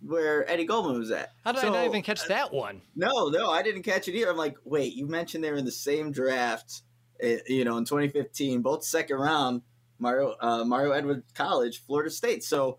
[0.00, 1.30] where Eddie Goldman was at.
[1.44, 2.82] How did so, I not even catch that one?
[2.96, 4.30] No, no, I didn't catch it either.
[4.30, 6.82] I'm like, wait, you mentioned they were in the same draft,
[7.20, 9.62] eh, you know, in 2015, both second round.
[10.00, 12.42] Mario uh, Mario Edwards College, Florida State.
[12.42, 12.78] So,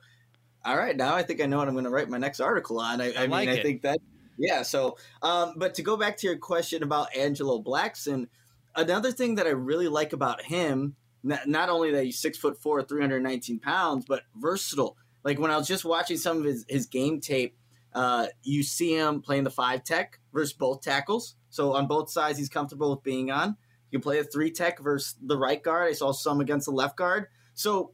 [0.66, 2.80] all right, now I think I know what I'm going to write my next article
[2.80, 3.00] on.
[3.00, 3.60] I, I, I like mean, it.
[3.60, 4.00] I think that
[4.38, 4.64] yeah.
[4.64, 8.28] So, um, but to go back to your question about Angelo Blackson
[8.76, 12.61] another thing that I really like about him, not, not only that he's six foot
[12.61, 14.97] four, 319 pounds, but versatile.
[15.24, 17.55] Like when I was just watching some of his, his game tape,
[17.93, 21.36] uh, you see him playing the five tech versus both tackles.
[21.49, 23.57] So on both sides, he's comfortable with being on.
[23.91, 25.89] You can play a three tech versus the right guard.
[25.89, 27.28] I saw some against the left guard.
[27.53, 27.91] So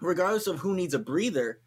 [0.00, 1.60] regardless of who needs a breather,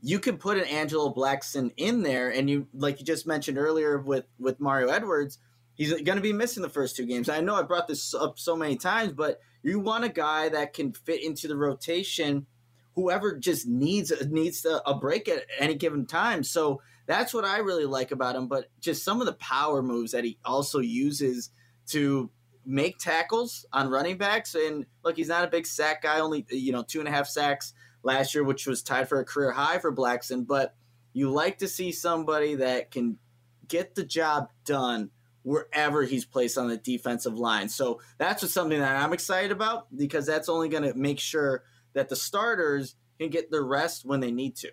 [0.00, 3.98] you can put an Angelo Blackson in there, and you like you just mentioned earlier
[3.98, 5.38] with with Mario Edwards
[5.74, 7.28] He's going to be missing the first two games.
[7.28, 10.72] I know I brought this up so many times, but you want a guy that
[10.72, 12.46] can fit into the rotation.
[12.94, 16.44] Whoever just needs needs a break at any given time.
[16.44, 18.46] So that's what I really like about him.
[18.46, 21.50] But just some of the power moves that he also uses
[21.88, 22.30] to
[22.64, 24.54] make tackles on running backs.
[24.54, 26.20] And look, he's not a big sack guy.
[26.20, 29.24] Only you know two and a half sacks last year, which was tied for a
[29.24, 30.46] career high for Blackson.
[30.46, 30.74] But
[31.12, 33.18] you like to see somebody that can
[33.66, 35.10] get the job done
[35.44, 37.68] wherever he's placed on the defensive line.
[37.68, 41.62] So that's just something that I'm excited about because that's only going to make sure
[41.92, 44.72] that the starters can get the rest when they need to.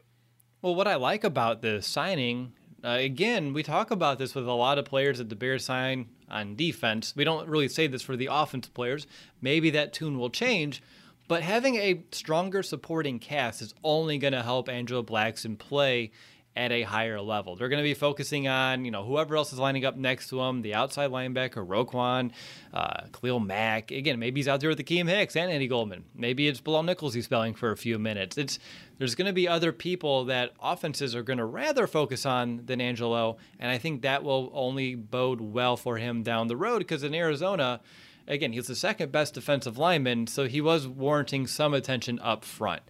[0.61, 2.53] Well, what I like about the signing,
[2.83, 6.07] uh, again, we talk about this with a lot of players that the Bears sign
[6.29, 7.13] on defense.
[7.15, 9.05] We don't really say this for the offensive players.
[9.41, 10.81] Maybe that tune will change.
[11.27, 16.11] But having a stronger supporting cast is only going to help Angelo Blackson play
[16.55, 17.55] at a higher level.
[17.55, 20.41] They're going to be focusing on, you know, whoever else is lining up next to
[20.41, 22.31] him, the outside linebacker, Roquan,
[22.73, 23.91] uh, Khalil Mack.
[23.91, 26.03] Again, maybe he's out there with Akiem Hicks and Eddie Goldman.
[26.13, 28.37] Maybe it's Bilal Nichols he's spelling for a few minutes.
[28.37, 28.59] It's
[28.97, 32.81] there's going to be other people that offenses are going to rather focus on than
[32.81, 37.03] Angelo, and I think that will only bode well for him down the road because
[37.03, 37.79] in Arizona,
[38.27, 42.83] again, he's the second best defensive lineman, so he was warranting some attention up front.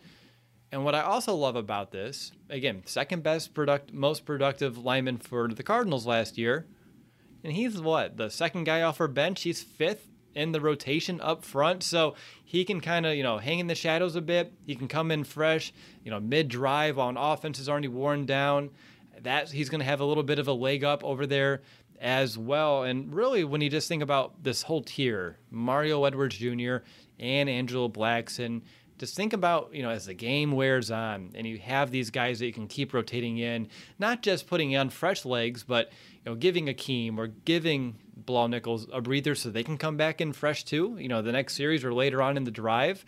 [0.72, 5.50] And what I also love about this, again, second best product, most productive lineman for
[5.50, 6.66] the Cardinals last year,
[7.44, 9.42] and he's what the second guy off our bench.
[9.42, 13.60] He's fifth in the rotation up front, so he can kind of you know hang
[13.60, 14.54] in the shadows a bit.
[14.66, 15.74] He can come in fresh,
[16.06, 18.70] you know, mid drive on offense is already worn down.
[19.22, 21.62] That he's going to have a little bit of a leg up over there
[22.00, 22.84] as well.
[22.84, 26.78] And really, when you just think about this whole tier, Mario Edwards Jr.
[27.20, 28.62] and Angelo Blackson
[29.02, 32.38] just think about, you know, as the game wears on and you have these guys
[32.38, 35.92] that you can keep rotating in, not just putting on fresh legs, but,
[36.24, 37.96] you know, giving Akiem or giving
[38.28, 41.32] Bilal Nichols a breather so they can come back in fresh too, you know, the
[41.32, 43.04] next series or later on in the drive.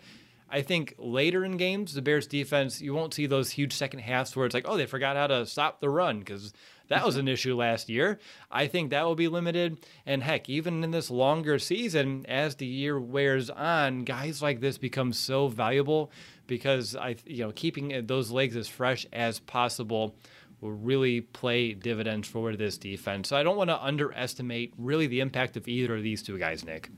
[0.50, 4.34] I think later in games, the Bears defense, you won't see those huge second halves
[4.34, 6.52] where it's like, oh, they forgot how to stop the run because
[6.88, 8.18] that was an issue last year.
[8.50, 9.78] I think that will be limited.
[10.04, 14.78] And heck, even in this longer season, as the year wears on, guys like this
[14.78, 16.10] become so valuable
[16.46, 20.14] because I, you know, keeping those legs as fresh as possible
[20.60, 23.28] will really play dividends for this defense.
[23.28, 26.64] So I don't want to underestimate really the impact of either of these two guys,
[26.64, 26.90] Nick.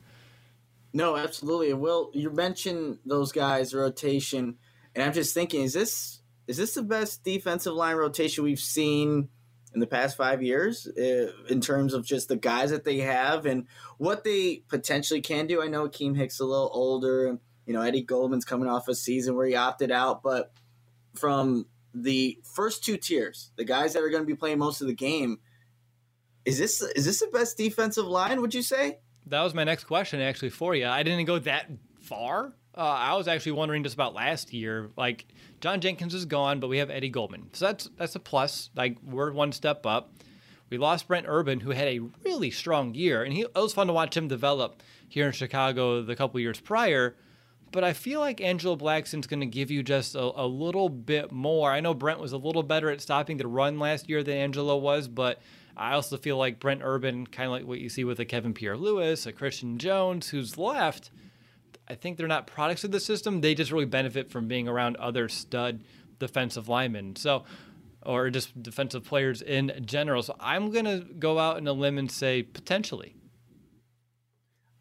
[0.93, 1.75] No, absolutely.
[1.75, 4.57] Will you mentioned those guys rotation,
[4.95, 9.29] and I'm just thinking, is this is this the best defensive line rotation we've seen
[9.77, 13.45] in the past five years uh, in terms of just the guys that they have
[13.45, 13.67] and
[13.99, 15.63] what they potentially can do?
[15.63, 18.95] I know Akiem Hicks a little older, and you know Eddie Goldman's coming off a
[18.95, 20.51] season where he opted out, but
[21.15, 24.87] from the first two tiers, the guys that are going to be playing most of
[24.87, 25.41] the game,
[26.47, 28.41] is this is this the best defensive line?
[28.41, 29.01] Would you say?
[29.27, 30.87] That was my next question actually for you.
[30.87, 31.71] I didn't go that
[32.01, 32.55] far.
[32.77, 34.91] Uh, I was actually wondering just about last year.
[34.97, 35.27] Like
[35.61, 38.71] John Jenkins is gone, but we have Eddie Goldman, so that's that's a plus.
[38.77, 40.13] Like we're one step up.
[40.69, 43.87] We lost Brent Urban, who had a really strong year, and he, it was fun
[43.87, 47.17] to watch him develop here in Chicago the couple years prior.
[47.73, 51.33] But I feel like Angelo Blackson's going to give you just a, a little bit
[51.33, 51.71] more.
[51.71, 54.77] I know Brent was a little better at stopping the run last year than Angelo
[54.77, 55.41] was, but
[55.77, 58.55] I also feel like Brent Urban, kind of like what you see with a Kevin
[58.55, 61.11] Pierre Louis, a Christian Jones, who's left.
[61.89, 63.41] I think they're not products of the system.
[63.41, 65.85] They just really benefit from being around other stud
[66.19, 67.17] defensive linemen.
[67.17, 67.45] So,
[68.05, 70.23] or just defensive players in general.
[70.23, 73.17] So I'm going to go out on a limb and say potentially.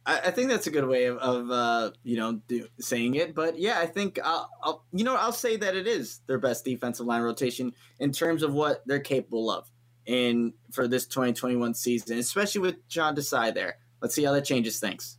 [0.05, 3.35] I, I think that's a good way of, of uh, you know do, saying it.
[3.35, 6.65] But yeah, I think I'll, I'll you know I'll say that it is their best
[6.65, 9.69] defensive line rotation in terms of what they're capable of
[10.05, 13.77] in for this 2021 season, especially with Sean Desai there.
[14.01, 15.17] Let's see how that changes things.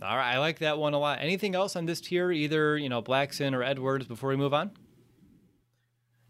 [0.00, 1.18] All right, I like that one a lot.
[1.20, 4.70] Anything else on this tier, either you know Blackson or Edwards, before we move on?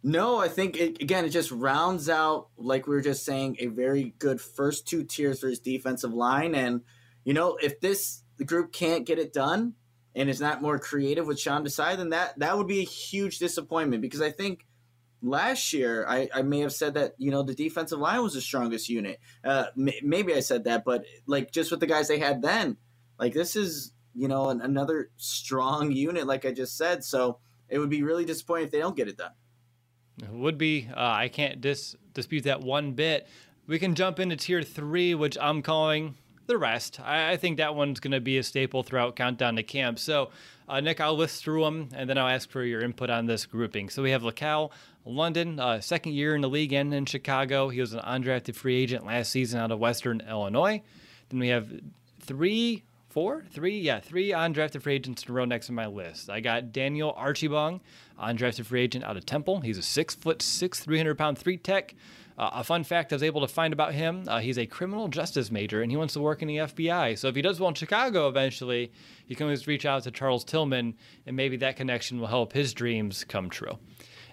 [0.03, 3.67] No, I think it, again it just rounds out, like we were just saying, a
[3.67, 6.55] very good first two tiers for his defensive line.
[6.55, 6.83] And
[7.25, 9.75] you know, if this group can't get it done
[10.15, 13.39] and is not more creative with Sean Desai, then that that would be a huge
[13.39, 14.67] disappointment because I think
[15.23, 18.41] last year I, I may have said that you know the defensive line was the
[18.41, 19.21] strongest unit.
[19.45, 22.77] Uh, m- maybe I said that, but like just with the guys they had then,
[23.23, 27.05] like this is you know an, another strong unit, like I just said.
[27.05, 29.31] So it would be really disappointing if they don't get it done.
[30.21, 30.89] It would be.
[30.91, 33.29] Uh, I can't dis- dispute that one bit.
[33.69, 36.17] We can jump into tier three, which I'm calling
[36.47, 36.99] the rest.
[37.01, 40.01] I, I think that one's going to be a staple throughout Countdown to Camp.
[40.01, 40.31] So,
[40.69, 43.47] uh, Nick, I'll list through them and then I'll ask for your input on this
[43.47, 43.89] grouping.
[43.89, 44.73] So we have LaCale,
[45.05, 47.69] London, uh, second year in the league and in Chicago.
[47.69, 50.83] He was an undrafted free agent last season out of Western Illinois.
[51.29, 51.71] Then we have
[52.21, 56.31] three, four, three, yeah, three undrafted free agents in a row next to my list.
[56.31, 57.81] I got Daniel Archibong,
[58.19, 59.61] undrafted free agent out of Temple.
[59.61, 61.95] He's a six foot six, 300 pound three tech.
[62.39, 65.09] Uh, a fun fact I was able to find about him uh, he's a criminal
[65.09, 67.19] justice major and he wants to work in the FBI.
[67.19, 68.91] So if he does well in Chicago eventually,
[69.27, 70.95] he can always reach out to Charles Tillman
[71.27, 73.79] and maybe that connection will help his dreams come true.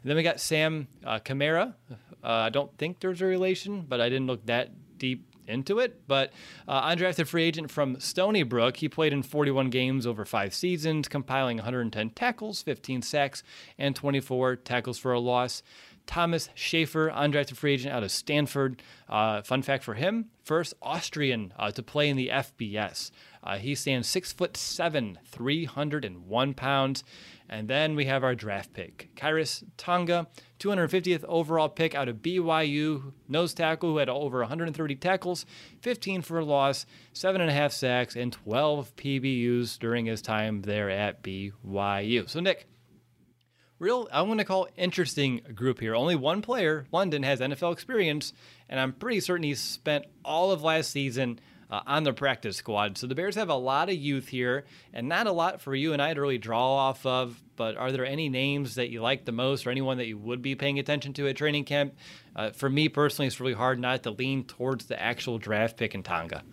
[0.02, 1.74] And then we got Sam uh, Kamara.
[1.92, 6.08] Uh, I don't think there's a relation, but I didn't look that deep into it.
[6.08, 6.32] But
[6.68, 11.08] uh, undrafted free agent from Stony Brook, he played in 41 games over five seasons,
[11.08, 13.44] compiling 110 tackles, 15 sacks,
[13.78, 15.64] and 24 tackles for a loss.
[16.10, 18.82] Thomas Schaefer, undrafted free agent out of Stanford.
[19.08, 23.12] Uh, fun fact for him: first Austrian uh, to play in the FBS.
[23.44, 27.04] Uh, he stands six foot seven, 301 pounds.
[27.50, 30.28] And then we have our draft pick, Khyiris Tonga,
[30.60, 35.48] 250th overall pick out of BYU, nose tackle who had over 130 tackles,
[35.82, 40.62] 15 for a loss, seven and a half sacks, and 12 PBUs during his time
[40.62, 42.30] there at BYU.
[42.30, 42.68] So Nick,
[43.80, 45.96] real I'm going to call interesting group here.
[45.96, 48.32] Only one player, London, has NFL experience,
[48.70, 51.40] and I'm pretty certain he spent all of last season
[51.70, 52.98] uh, on the practice squad.
[52.98, 55.94] So the Bears have a lot of youth here, and not a lot for you
[55.94, 57.42] and I to really draw off of.
[57.56, 60.42] But are there any names that you like the most, or anyone that you would
[60.42, 61.96] be paying attention to at training camp?
[62.36, 65.94] Uh, for me personally, it's really hard not to lean towards the actual draft pick
[65.94, 66.44] in Tonga.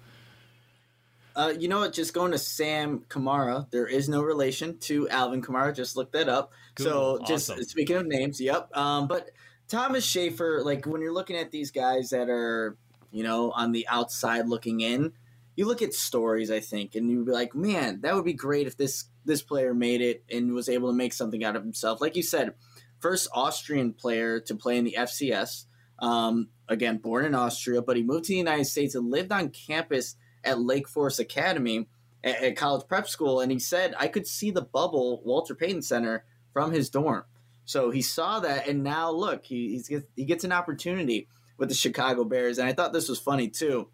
[1.36, 1.92] Uh, you know what?
[1.92, 3.70] Just going to Sam Kamara.
[3.70, 5.76] There is no relation to Alvin Kamara.
[5.76, 6.50] Just look that up.
[6.76, 6.86] Cool.
[6.86, 7.62] So, just awesome.
[7.64, 8.74] speaking of names, yep.
[8.74, 9.30] Um, but
[9.68, 12.78] Thomas Schaefer, like when you're looking at these guys that are,
[13.16, 15.12] you know, on the outside looking in,
[15.56, 18.66] you look at stories, I think, and you'd be like, man, that would be great
[18.66, 22.00] if this this player made it and was able to make something out of himself.
[22.00, 22.54] Like you said,
[23.00, 25.64] first Austrian player to play in the FCS.
[25.98, 29.48] Um, again, born in Austria, but he moved to the United States and lived on
[29.48, 31.88] campus at Lake Forest Academy
[32.22, 35.82] at, at college prep school, and he said I could see the bubble Walter Payton
[35.82, 37.24] Center from his dorm.
[37.64, 39.82] So he saw that, and now look, he
[40.14, 41.28] he gets an opportunity
[41.58, 43.88] with the Chicago Bears, and I thought this was funny too.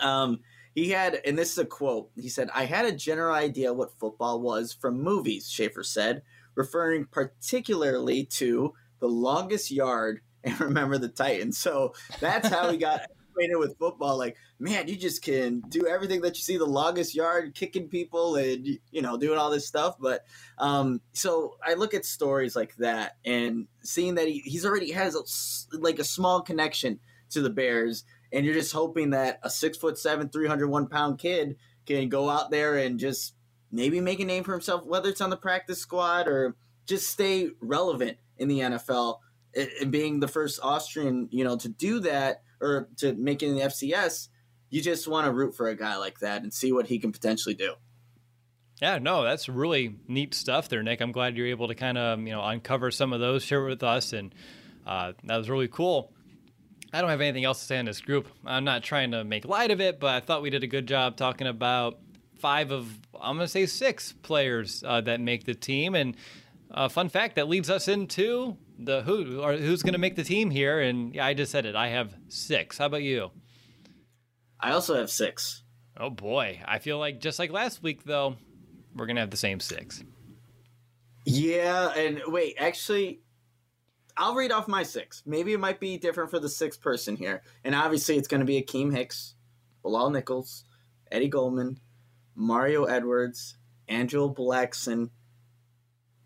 [0.00, 0.40] Um,
[0.74, 2.10] he had, and this is a quote.
[2.16, 6.22] He said, "I had a general idea what football was from movies." Schaefer said,
[6.56, 11.58] referring particularly to The Longest Yard and remember the Titans.
[11.58, 13.02] So that's how he got
[13.36, 14.16] with football.
[14.16, 18.36] Like, man, you just can do everything that you see the longest yard, kicking people
[18.36, 19.96] and, you know, doing all this stuff.
[20.00, 20.24] But
[20.58, 25.14] um, so I look at stories like that and seeing that he, he's already has
[25.14, 26.98] a, like a small connection
[27.30, 28.04] to the Bears.
[28.32, 31.56] And you're just hoping that a six foot seven, 301 pound kid
[31.86, 33.34] can go out there and just
[33.70, 36.56] maybe make a name for himself, whether it's on the practice squad or
[36.86, 39.18] just stay relevant in the NFL.
[39.54, 43.56] And being the first Austrian, you know, to do that or to make it in
[43.56, 44.28] the FCS,
[44.70, 47.12] you just want to root for a guy like that and see what he can
[47.12, 47.74] potentially do.
[48.80, 51.00] Yeah, no, that's really neat stuff there, Nick.
[51.00, 53.82] I'm glad you're able to kind of you know uncover some of those, share with
[53.82, 54.34] us, and
[54.86, 56.12] uh, that was really cool.
[56.92, 58.28] I don't have anything else to say on this group.
[58.44, 60.86] I'm not trying to make light of it, but I thought we did a good
[60.86, 61.98] job talking about
[62.38, 62.86] five of
[63.18, 66.14] I'm going to say six players uh, that make the team, and
[66.70, 70.24] uh, fun fact that leads us into the who or who's going to make the
[70.24, 70.80] team here.
[70.80, 71.74] And yeah, I just said it.
[71.74, 72.78] I have six.
[72.78, 73.30] How about you?
[74.60, 75.62] I also have six.
[75.98, 78.36] Oh boy, I feel like just like last week though,
[78.94, 80.02] we're gonna have the same six.
[81.24, 83.20] Yeah, and wait, actually,
[84.16, 85.22] I'll read off my six.
[85.26, 88.46] Maybe it might be different for the sixth person here, and obviously it's going to
[88.46, 89.34] be Akiem Hicks,
[89.82, 90.64] Bilal Nichols,
[91.10, 91.80] Eddie Goldman,
[92.34, 93.56] Mario Edwards,
[93.88, 95.10] Angelo Blackson,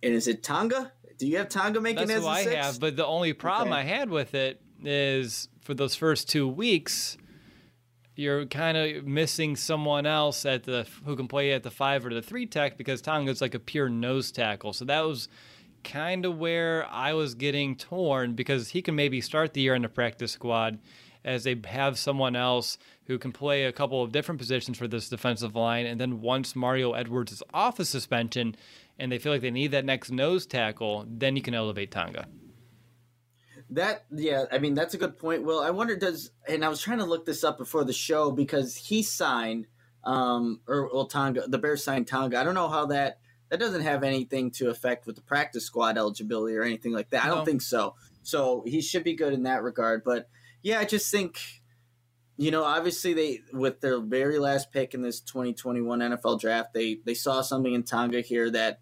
[0.02, 0.92] and is it Tonga?
[1.20, 3.82] Do you have Tonga making That's as I have, but the only problem Okay.
[3.82, 7.18] I had with it is for those first two weeks,
[8.16, 12.14] you're kind of missing someone else at the who can play at the five or
[12.14, 14.72] the three tech because Tonga's like a pure nose tackle.
[14.72, 15.28] So that was
[15.84, 19.82] kind of where I was getting torn because he can maybe start the year in
[19.82, 20.78] the practice squad
[21.22, 25.10] as they have someone else who can play a couple of different positions for this
[25.10, 25.84] defensive line.
[25.84, 28.56] And then once Mario Edwards is off of suspension
[29.00, 32.28] and they feel like they need that next nose tackle, then you can elevate Tonga.
[33.70, 35.44] That yeah, I mean that's a good point.
[35.44, 38.30] Will I wonder does and I was trying to look this up before the show
[38.30, 39.66] because he signed
[40.02, 42.38] um or well Tonga the Bears signed Tonga.
[42.38, 45.96] I don't know how that that doesn't have anything to affect with the practice squad
[45.96, 47.24] eligibility or anything like that.
[47.24, 47.94] I don't think so.
[48.22, 50.02] So he should be good in that regard.
[50.04, 50.28] But
[50.62, 51.40] yeah, I just think
[52.40, 56.98] you know, obviously they with their very last pick in this 2021 NFL draft, they
[57.04, 58.80] they saw something in Tonga here that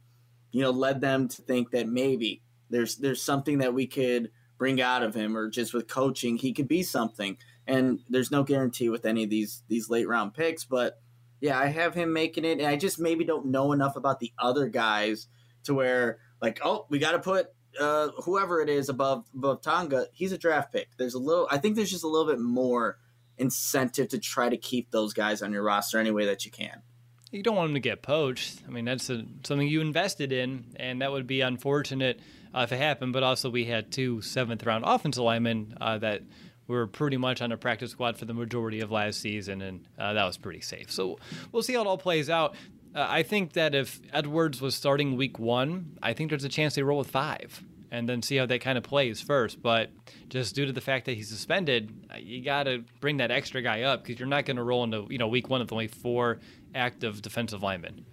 [0.59, 4.81] you know led them to think that maybe there's there's something that we could bring
[4.81, 7.39] out of him or just with coaching he could be something.
[7.65, 11.01] And there's no guarantee with any of these these late round picks but
[11.41, 12.59] yeah i have him making it.
[12.59, 15.29] And i just maybe don't know enough about the other guys
[15.63, 17.51] to where like oh we got to put
[17.81, 20.89] uh, whoever it is above above tonga he's a draft pick.
[20.99, 22.99] There's a little i think there's just a little bit more
[23.37, 26.83] incentive to try to keep those guys on your roster any way that you can
[27.31, 28.63] You don't want them to get poached.
[28.67, 32.21] I mean, that's a, something you invested in, and that would be unfortunate
[32.55, 33.13] uh, if it happened.
[33.13, 36.23] But also, we had two seventh round offensive linemen uh, that
[36.67, 40.15] were pretty much on a practice squad for the majority of last season, and uh,
[40.15, 40.91] that was pretty safe.
[40.91, 41.19] So
[41.53, 42.55] we'll see how it all plays out.
[42.95, 46.75] Uh, I think that if Edwards was starting week one, I think there's a chance
[46.75, 49.63] they roll with five and then see how that kind of plays first.
[49.63, 49.91] But
[50.29, 53.63] just due to the fact that he's suspended, uh, you got to bring that extra
[53.63, 55.89] guy up because you're not going to roll into you know week one with only
[55.89, 56.39] four
[56.75, 58.05] active defensive linemen.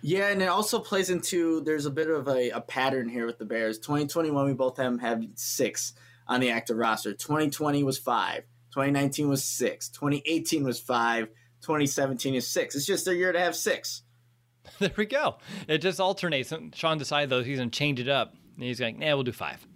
[0.00, 3.38] Yeah, and it also plays into there's a bit of a, a pattern here with
[3.38, 3.78] the Bears.
[3.78, 5.94] 2021, we both have have six
[6.26, 7.12] on the active roster.
[7.12, 8.44] 2020 was five.
[8.72, 9.88] 2019 was six.
[9.88, 11.28] 2018 was five.
[11.62, 12.76] 2017 is six.
[12.76, 14.02] It's just their year to have six.
[14.78, 15.38] there we go.
[15.66, 16.52] It just alternates.
[16.74, 18.34] Sean decided though he's going to change it up.
[18.54, 19.66] And he's like, nah, we'll do five.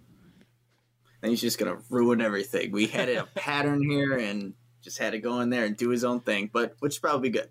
[1.23, 2.73] Then he's just gonna ruin everything.
[2.73, 6.03] We had a pattern here and just had to go in there and do his
[6.03, 7.47] own thing, but which is probably good.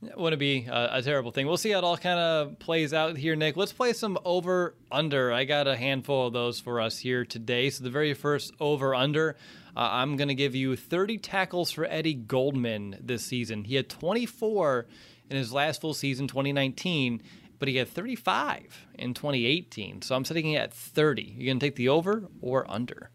[0.00, 1.48] Wouldn't be a, a terrible thing.
[1.48, 3.56] We'll see how it all kind of plays out here, Nick.
[3.56, 5.32] Let's play some over under.
[5.32, 7.68] I got a handful of those for us here today.
[7.70, 9.36] So the very first over under,
[9.76, 13.64] uh, I'm going to give you 30 tackles for Eddie Goldman this season.
[13.64, 14.86] He had 24
[15.30, 17.20] in his last full season, 2019,
[17.58, 20.02] but he had 35 in 2018.
[20.02, 21.22] So I'm sitting at 30.
[21.22, 23.10] You going to take the over or under?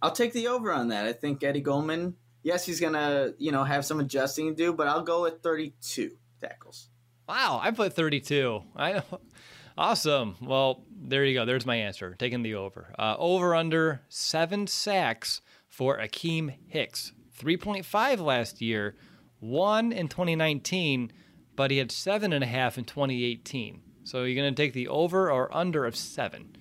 [0.00, 1.06] I'll take the over on that.
[1.06, 4.86] I think Eddie Goldman, yes, he's gonna, you know, have some adjusting to do, but
[4.86, 6.88] I'll go with 32 tackles.
[7.28, 8.62] Wow, I put 32.
[8.76, 9.02] I
[9.78, 10.36] awesome.
[10.40, 11.44] Well, there you go.
[11.44, 12.14] There's my answer.
[12.18, 12.94] Taking the over.
[12.98, 17.12] Uh, over under seven sacks for Akiem Hicks.
[17.38, 18.96] 3.5 last year,
[19.38, 21.12] one in 2019,
[21.54, 23.82] but he had seven and a half in 2018.
[24.04, 26.56] So you're to take the over or under of seven.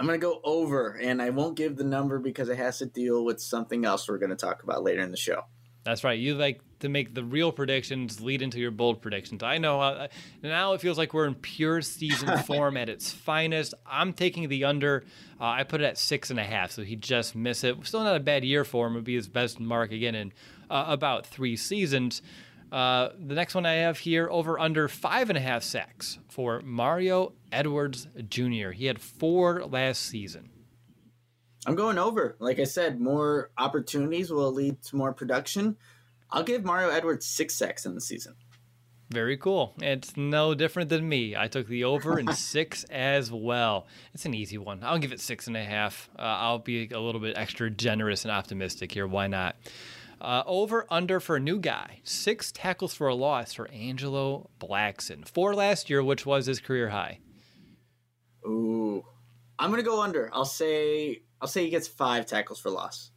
[0.00, 3.22] I'm gonna go over, and I won't give the number because it has to deal
[3.22, 5.44] with something else we're gonna talk about later in the show.
[5.84, 6.18] That's right.
[6.18, 9.42] You like to make the real predictions lead into your bold predictions.
[9.42, 10.08] I know uh,
[10.42, 13.74] now it feels like we're in pure season form at its finest.
[13.86, 15.04] I'm taking the under.
[15.38, 17.76] Uh, I put it at six and a half, so he'd just missed it.
[17.86, 18.94] Still not a bad year for him.
[18.94, 20.32] It would be his best mark again in
[20.70, 22.22] uh, about three seasons.
[22.70, 26.60] Uh, the next one I have here over under five and a half sacks for
[26.64, 28.70] Mario Edwards Jr.
[28.70, 30.50] He had four last season.
[31.66, 32.36] I'm going over.
[32.38, 35.76] Like I said, more opportunities will lead to more production.
[36.30, 38.34] I'll give Mario Edwards six sacks in the season.
[39.10, 39.74] Very cool.
[39.82, 41.34] It's no different than me.
[41.36, 43.88] I took the over in six as well.
[44.14, 44.84] It's an easy one.
[44.84, 46.08] I'll give it six and a half.
[46.16, 49.08] Uh, I'll be a little bit extra generous and optimistic here.
[49.08, 49.56] Why not?
[50.20, 52.00] Uh, over under for a new guy.
[52.04, 55.26] Six tackles for a loss for Angelo Blackson.
[55.26, 57.20] Four last year, which was his career high.
[58.46, 59.04] Ooh.
[59.58, 60.30] I'm gonna go under.
[60.32, 63.10] I'll say I'll say he gets five tackles for loss.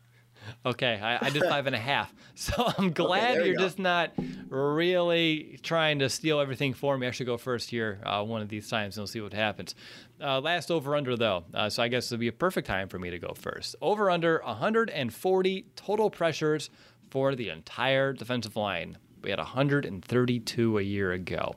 [0.66, 2.14] Okay, I, I did five and a half.
[2.36, 4.12] So I'm glad okay, you're just not
[4.50, 7.06] really trying to steal everything for me.
[7.06, 9.76] I should go first here uh, one of these times, and we'll see what happens.
[10.20, 12.98] Uh, last over under though, uh, so I guess it'll be a perfect time for
[12.98, 13.76] me to go first.
[13.82, 16.72] Over under 140 total pressures
[17.14, 18.98] for the entire defensive line.
[19.22, 21.54] We had 132 a year ago.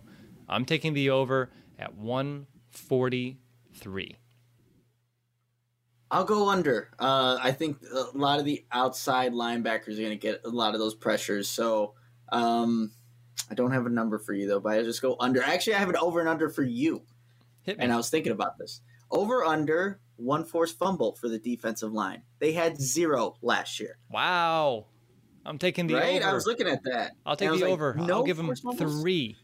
[0.47, 4.17] I'm taking the over at 143.
[6.11, 6.91] I'll go under.
[6.99, 10.75] Uh, I think a lot of the outside linebackers are going to get a lot
[10.75, 11.49] of those pressures.
[11.49, 11.95] So
[12.31, 12.93] um,
[13.51, 15.43] I don't have a number for you though, but I just go under.
[15.43, 17.01] Actually, I have an over and under for you.
[17.67, 18.83] And I was thinking about this.
[19.11, 22.25] Over under one forced fumble for the defensive line.
[22.41, 23.97] They had zero last year.
[24.11, 24.89] Wow.
[25.47, 26.21] I'm taking the right?
[26.21, 26.31] over.
[26.31, 27.13] I was looking at that.
[27.25, 27.95] I'll take the like, over.
[27.95, 29.37] No I'll give them three.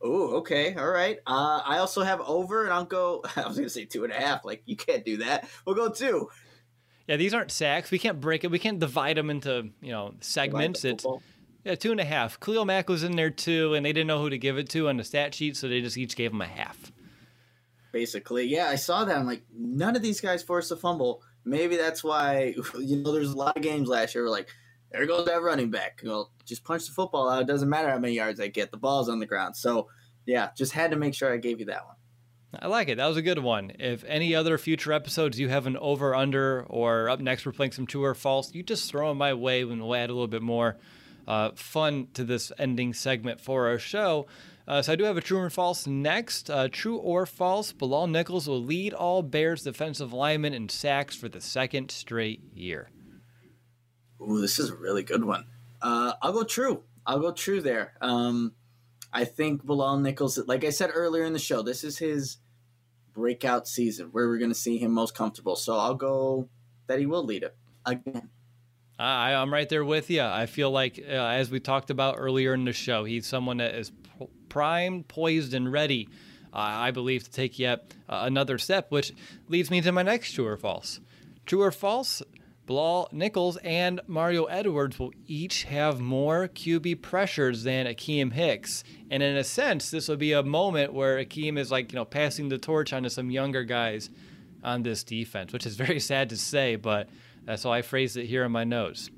[0.00, 1.18] Oh, okay, all right.
[1.26, 3.24] Uh, I also have over, and I'll go.
[3.36, 4.44] I was going to say two and a half.
[4.44, 5.48] Like you can't do that.
[5.66, 6.28] We'll go two.
[7.08, 7.90] Yeah, these aren't sacks.
[7.90, 8.50] We can't break it.
[8.50, 10.84] We can't divide them into you know segments.
[10.84, 11.06] It's
[11.64, 12.38] yeah, two and a half.
[12.38, 14.88] Khalil Mack was in there too, and they didn't know who to give it to
[14.88, 16.92] on the stat sheet, so they just each gave him a half.
[17.92, 19.16] Basically, yeah, I saw that.
[19.16, 21.22] I'm like, none of these guys forced a fumble.
[21.44, 24.48] Maybe that's why you know there's a lot of games last year where like
[24.90, 26.00] there goes that running back.
[26.04, 27.42] Well, just punch the football out.
[27.42, 28.70] It doesn't matter how many yards I get.
[28.70, 29.56] The ball's on the ground.
[29.56, 29.88] So,
[30.26, 31.96] yeah, just had to make sure I gave you that one.
[32.58, 32.96] I like it.
[32.96, 33.72] That was a good one.
[33.78, 37.72] If any other future episodes you have an over under or up next we're playing
[37.72, 40.28] some true or false, you just throw them my way and we'll add a little
[40.28, 40.78] bit more
[41.26, 44.26] uh, fun to this ending segment for our show.
[44.66, 46.48] Uh, so I do have a true or false next.
[46.50, 51.28] Uh, true or false, Bilal Nichols will lead all Bears defensive linemen in sacks for
[51.28, 52.90] the second straight year.
[54.20, 55.46] Ooh, this is a really good one.
[55.80, 56.82] Uh, I'll go true.
[57.06, 57.94] I'll go true there.
[58.00, 58.52] Um,
[59.12, 62.38] I think Bilal Nichols, like I said earlier in the show, this is his
[63.14, 65.56] breakout season where we're going to see him most comfortable.
[65.56, 66.48] So I'll go
[66.86, 67.56] that he will lead it
[67.86, 68.30] again.
[68.98, 70.22] I, I'm right there with you.
[70.22, 73.74] I feel like, uh, as we talked about earlier in the show, he's someone that
[73.76, 73.92] is
[74.48, 76.08] primed, poised, and ready,
[76.52, 79.12] uh, I believe, to take yet uh, another step, which
[79.48, 80.98] leads me to my next true or false.
[81.46, 82.22] True or false?
[82.68, 88.84] Bilal Nichols and Mario Edwards will each have more QB pressures than Akiem Hicks.
[89.10, 92.04] And in a sense, this will be a moment where Akiem is like, you know,
[92.04, 94.10] passing the torch on to some younger guys
[94.62, 97.08] on this defense, which is very sad to say, but
[97.44, 99.08] that's how I phrased it here in my notes.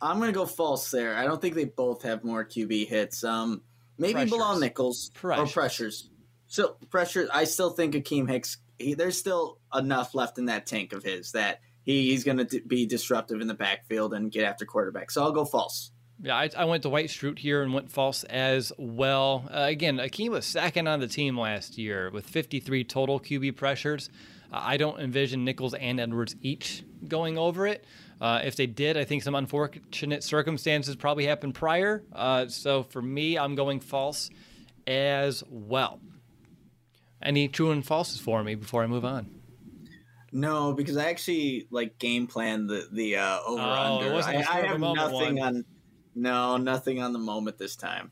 [0.00, 1.14] I'm going to go false there.
[1.14, 3.22] I don't think they both have more QB hits.
[3.22, 3.62] Um,
[3.98, 4.30] maybe pressures.
[4.32, 5.48] Bilal Nichols pressures.
[5.48, 6.10] or pressures.
[6.48, 7.28] So pressure.
[7.32, 8.56] I still think Akiem Hicks.
[8.80, 12.60] He, there's still enough left in that tank of his that– he, he's going to
[12.66, 15.10] be disruptive in the backfield and get after quarterback.
[15.10, 15.92] So I'll go false.
[16.20, 19.48] Yeah, I, I went to White Strute here and went false as well.
[19.50, 24.08] Uh, again, Akiem was second on the team last year with 53 total QB pressures.
[24.52, 27.84] Uh, I don't envision Nichols and Edwards each going over it.
[28.20, 32.04] Uh, if they did, I think some unfortunate circumstances probably happened prior.
[32.12, 34.30] Uh, so for me, I'm going false
[34.86, 35.98] as well.
[37.20, 39.41] Any true and falses for me before I move on?
[40.32, 44.14] No, because I actually like game plan the the uh, over oh, under.
[44.14, 45.56] I, I have nothing one.
[45.56, 45.64] on.
[46.14, 48.10] No, nothing on the moment this time.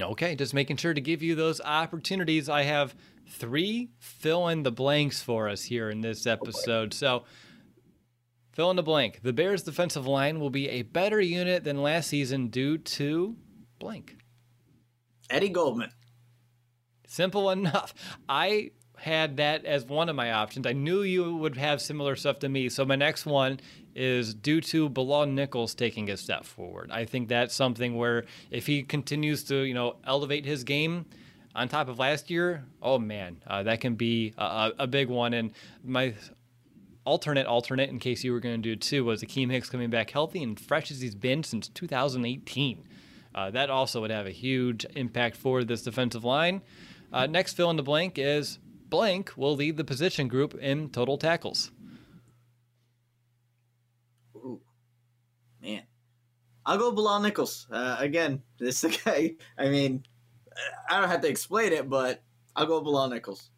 [0.00, 2.48] Okay, just making sure to give you those opportunities.
[2.48, 2.94] I have
[3.28, 6.94] three fill in the blanks for us here in this episode.
[6.94, 7.24] So,
[8.52, 9.20] fill in the blank.
[9.22, 13.36] The Bears' defensive line will be a better unit than last season due to
[13.78, 14.16] blank.
[15.30, 15.90] Eddie Goldman.
[17.06, 17.94] Simple enough.
[18.28, 18.70] I
[19.02, 20.64] had that as one of my options.
[20.64, 22.68] I knew you would have similar stuff to me.
[22.68, 23.58] So my next one
[23.96, 26.88] is due to Bilal Nichols taking a step forward.
[26.92, 31.06] I think that's something where if he continues to, you know, elevate his game
[31.52, 35.34] on top of last year, oh man, uh, that can be a, a, big one.
[35.34, 35.50] And
[35.84, 36.14] my
[37.04, 40.12] alternate alternate, in case you were going to do two, was Akiem Hicks coming back
[40.12, 42.84] healthy and fresh as he's been since 2018.
[43.34, 46.62] Uh, that also would have a huge impact for this defensive line.
[47.12, 48.58] Uh, next fill in the blank is
[48.92, 51.70] blank will lead the position group in total tackles.
[54.36, 54.60] Ooh,
[55.62, 55.84] man.
[56.66, 57.66] I'll go Bilal Nichols.
[57.72, 60.04] Uh, again, this guy, I mean,
[60.90, 62.22] I don't have to explain it, but
[62.54, 63.48] I'll go Bilal Nichols.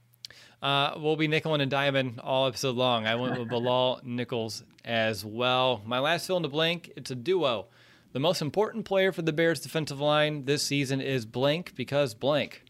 [0.63, 3.07] Uh, we'll be nickel and diamond all episode long.
[3.07, 5.83] I went with Bilal Nichols as well.
[5.85, 7.67] My last fill in the blank, it's a duo.
[8.13, 12.64] The most important player for the Bears defensive line this season is blank because blank.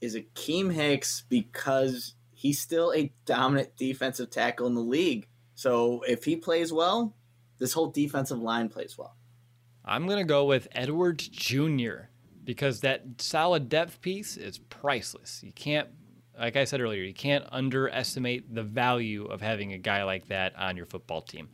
[0.00, 5.28] Is Akiem Hicks because he's still a dominant defensive tackle in the league.
[5.54, 7.14] So if he plays well,
[7.58, 9.16] this whole defensive line plays well.
[9.84, 12.08] I'm going to go with Edwards Jr.
[12.44, 15.42] because that solid depth piece is priceless.
[15.42, 15.88] You can't,
[16.38, 20.56] like I said earlier, you can't underestimate the value of having a guy like that
[20.56, 21.48] on your football team.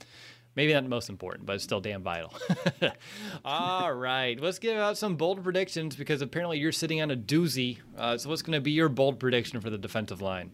[0.56, 2.34] Maybe not the most important, but it's still damn vital.
[3.44, 7.78] All right, let's give out some bold predictions because apparently you're sitting on a doozy.
[7.96, 10.50] Uh, so, what's going to be your bold prediction for the defensive line?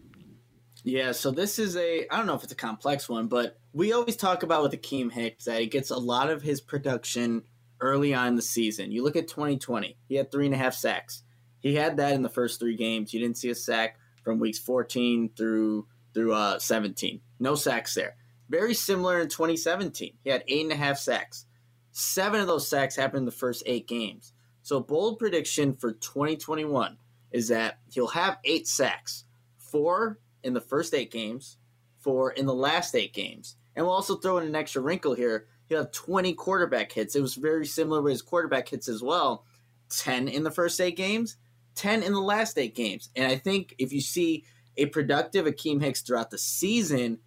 [0.83, 3.91] Yeah, so this is a I don't know if it's a complex one, but we
[3.91, 7.43] always talk about with Akiem Hicks that he gets a lot of his production
[7.81, 8.91] early on in the season.
[8.91, 11.23] You look at 2020, he had three and a half sacks.
[11.59, 13.13] He had that in the first three games.
[13.13, 17.21] You didn't see a sack from weeks 14 through through uh, 17.
[17.39, 18.15] No sacks there.
[18.49, 20.13] Very similar in 2017.
[20.23, 21.45] He had eight and a half sacks.
[21.91, 24.33] Seven of those sacks happened in the first eight games.
[24.61, 26.97] So bold prediction for 2021
[27.31, 29.25] is that he'll have eight sacks,
[29.57, 31.57] four in the first eight games,
[31.99, 33.55] four in the last eight games.
[33.75, 35.47] And we'll also throw in an extra wrinkle here.
[35.67, 37.15] He'll have 20 quarterback hits.
[37.15, 39.45] It was very similar with his quarterback hits as well.
[39.89, 41.37] 10 in the first eight games,
[41.75, 43.09] 10 in the last eight games.
[43.15, 44.43] And I think if you see
[44.77, 47.19] a productive Akiem Hicks throughout the season,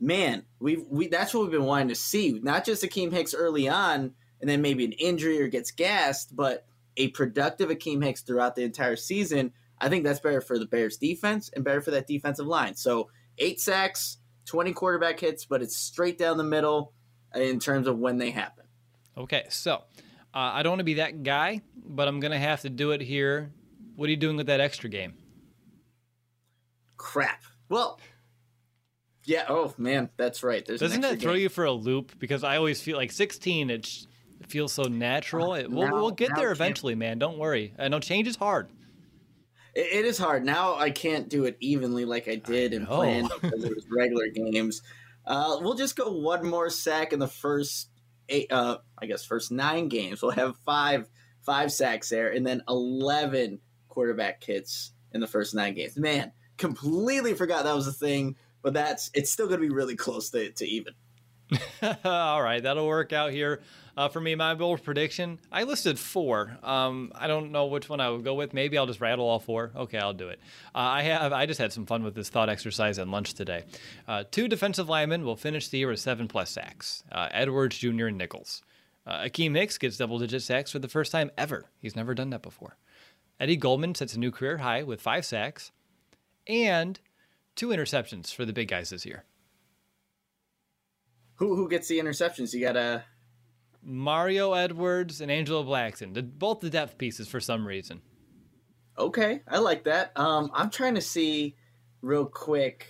[0.00, 2.38] man, we we that's what we've been wanting to see.
[2.42, 6.66] Not just Akiem Hicks early on, and then maybe an injury or gets gassed, but
[6.96, 9.52] a productive Akiem Hicks throughout the entire season.
[9.80, 12.74] I think that's better for the Bears defense and better for that defensive line.
[12.74, 16.92] So eight sacks, 20 quarterback hits, but it's straight down the middle
[17.34, 18.64] in terms of when they happen.
[19.16, 19.84] Okay, so
[20.34, 22.90] uh, I don't want to be that guy, but I'm going to have to do
[22.90, 23.52] it here.
[23.94, 25.14] What are you doing with that extra game?
[26.96, 27.42] Crap.
[27.68, 28.00] Well,
[29.28, 29.44] yeah.
[29.48, 30.64] Oh man, that's right.
[30.64, 31.42] There's Doesn't that throw game.
[31.42, 32.18] you for a loop?
[32.18, 33.68] Because I always feel like 16.
[33.68, 34.06] It
[34.46, 35.52] feels so natural.
[35.52, 37.18] It, we'll, now, we'll get there eventually, man.
[37.18, 37.74] Don't worry.
[37.78, 38.70] I know change is hard.
[39.74, 40.76] It, it is hard now.
[40.76, 42.96] I can't do it evenly like I did and know.
[42.96, 44.80] planned because it was regular games.
[45.26, 47.90] Uh, we'll just go one more sack in the first
[48.30, 48.50] eight.
[48.50, 50.22] Uh, I guess first nine games.
[50.22, 51.06] We'll have five
[51.42, 55.98] five sacks there, and then eleven quarterback hits in the first nine games.
[55.98, 58.36] Man, completely forgot that was a thing.
[58.62, 60.94] But that's it's still going to be really close to, to even.
[62.04, 63.60] All right, that'll work out here.
[63.96, 66.56] Uh, for me, my bold prediction, I listed four.
[66.62, 68.54] Um, I don't know which one I would go with.
[68.54, 69.72] Maybe I'll just rattle all four.
[69.74, 70.38] Okay, I'll do it.
[70.72, 71.32] Uh, I have.
[71.32, 73.64] I just had some fun with this thought exercise at lunch today.
[74.06, 77.02] Uh, two defensive linemen will finish the year with seven plus sacks.
[77.10, 78.06] Uh, Edwards Jr.
[78.06, 78.62] and Nichols.
[79.04, 81.64] Uh, Akiem Hicks gets double-digit sacks for the first time ever.
[81.80, 82.76] He's never done that before.
[83.40, 85.72] Eddie Goldman sets a new career high with five sacks,
[86.46, 87.00] and
[87.58, 89.24] two interceptions for the big guys this year.
[91.34, 92.54] Who who gets the interceptions?
[92.54, 93.04] You got to
[93.82, 98.00] Mario Edwards and Angelo Blackson, the, both the depth pieces for some reason.
[98.96, 100.12] Okay, I like that.
[100.16, 101.56] Um, I'm trying to see
[102.00, 102.86] real quick,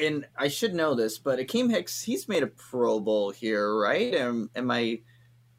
[0.00, 4.14] and I should know this, but Akiem Hicks, he's made a Pro Bowl here, right?
[4.14, 5.00] Am, am I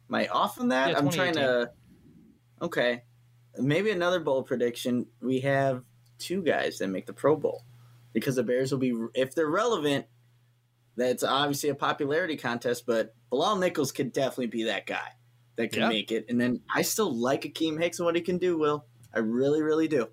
[0.08, 0.90] am I off on that?
[0.90, 1.70] Yeah, I'm trying to.
[2.62, 3.02] Okay,
[3.56, 5.06] maybe another bold prediction.
[5.20, 5.82] We have
[6.18, 7.64] two guys that make the Pro Bowl
[8.12, 10.06] because the Bears will be if they're relevant.
[10.96, 15.12] That's obviously a popularity contest, but Bilal Nichols could definitely be that guy
[15.56, 15.88] that can Yeah.
[15.88, 16.26] make it.
[16.28, 18.58] And then I still like Akiem Hicks and what he can do.
[18.58, 18.84] Will
[19.14, 20.08] I really, really do?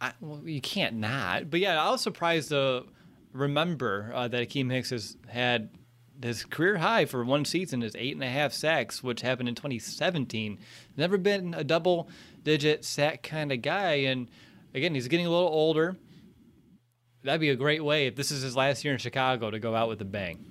[0.00, 1.50] I, well, you can't not.
[1.50, 2.84] But yeah, I was surprised to
[3.32, 5.70] remember uh, that Akiem Hicks has had
[6.22, 9.54] his career high for one season is eight and a half sacks, which happened in
[9.54, 10.58] 2017.
[10.96, 12.08] Never been a double
[12.42, 13.92] digit sack kind of guy.
[13.94, 14.28] And
[14.74, 15.96] again, he's getting a little older.
[17.22, 19.74] That'd be a great way if this is his last year in Chicago to go
[19.74, 20.44] out with a bang.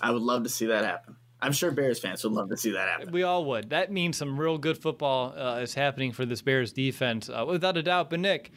[0.00, 1.16] I would love to see that happen.
[1.40, 3.12] I'm sure Bears fans would love to see that happen.
[3.12, 3.70] We all would.
[3.70, 7.76] That means some real good football uh, is happening for this Bears defense, uh, without
[7.76, 8.10] a doubt.
[8.10, 8.50] But Nick,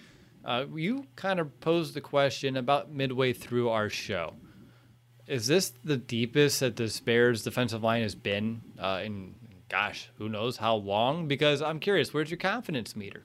[0.44, 4.34] uh, you kind of posed the question about midway through our show.
[5.28, 9.36] Is this the deepest that this Bears defensive line has been uh, in,
[9.70, 11.28] gosh, who knows how long?
[11.28, 13.24] Because I'm curious, where's your confidence meter?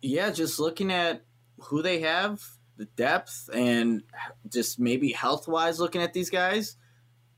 [0.00, 1.24] Yeah, just looking at
[1.66, 2.42] who they have
[2.76, 4.02] the depth and
[4.48, 6.76] just maybe health wise looking at these guys,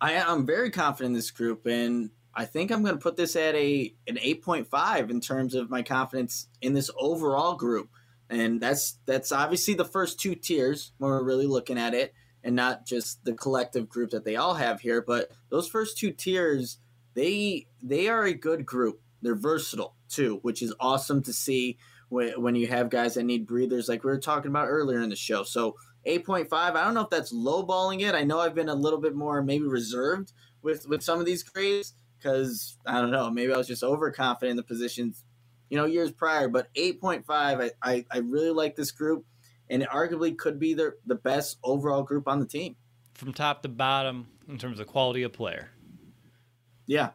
[0.01, 3.35] I am very confident in this group and I think I'm going to put this
[3.35, 7.89] at a an 8.5 in terms of my confidence in this overall group.
[8.29, 12.13] And that's that's obviously the first two tiers when we're really looking at it
[12.45, 16.13] and not just the collective group that they all have here, but those first two
[16.13, 16.79] tiers
[17.15, 19.01] they they are a good group.
[19.23, 21.79] They're versatile too, which is awesome to see
[22.09, 25.11] when, when you have guys that need breathers like we were talking about earlier in
[25.11, 25.43] the show.
[25.43, 25.77] So
[26.07, 28.15] 8.5, I don't know if that's lowballing it.
[28.15, 30.33] I know I've been a little bit more maybe reserved
[30.63, 34.51] with with some of these grades because I don't know, maybe I was just overconfident
[34.51, 35.25] in the positions,
[35.69, 36.49] you know, years prior.
[36.49, 39.25] But 8.5, I, I, I really like this group,
[39.69, 42.77] and it arguably could be the, the best overall group on the team.
[43.15, 45.71] From top to bottom in terms of quality of player.
[46.87, 47.11] Yeah,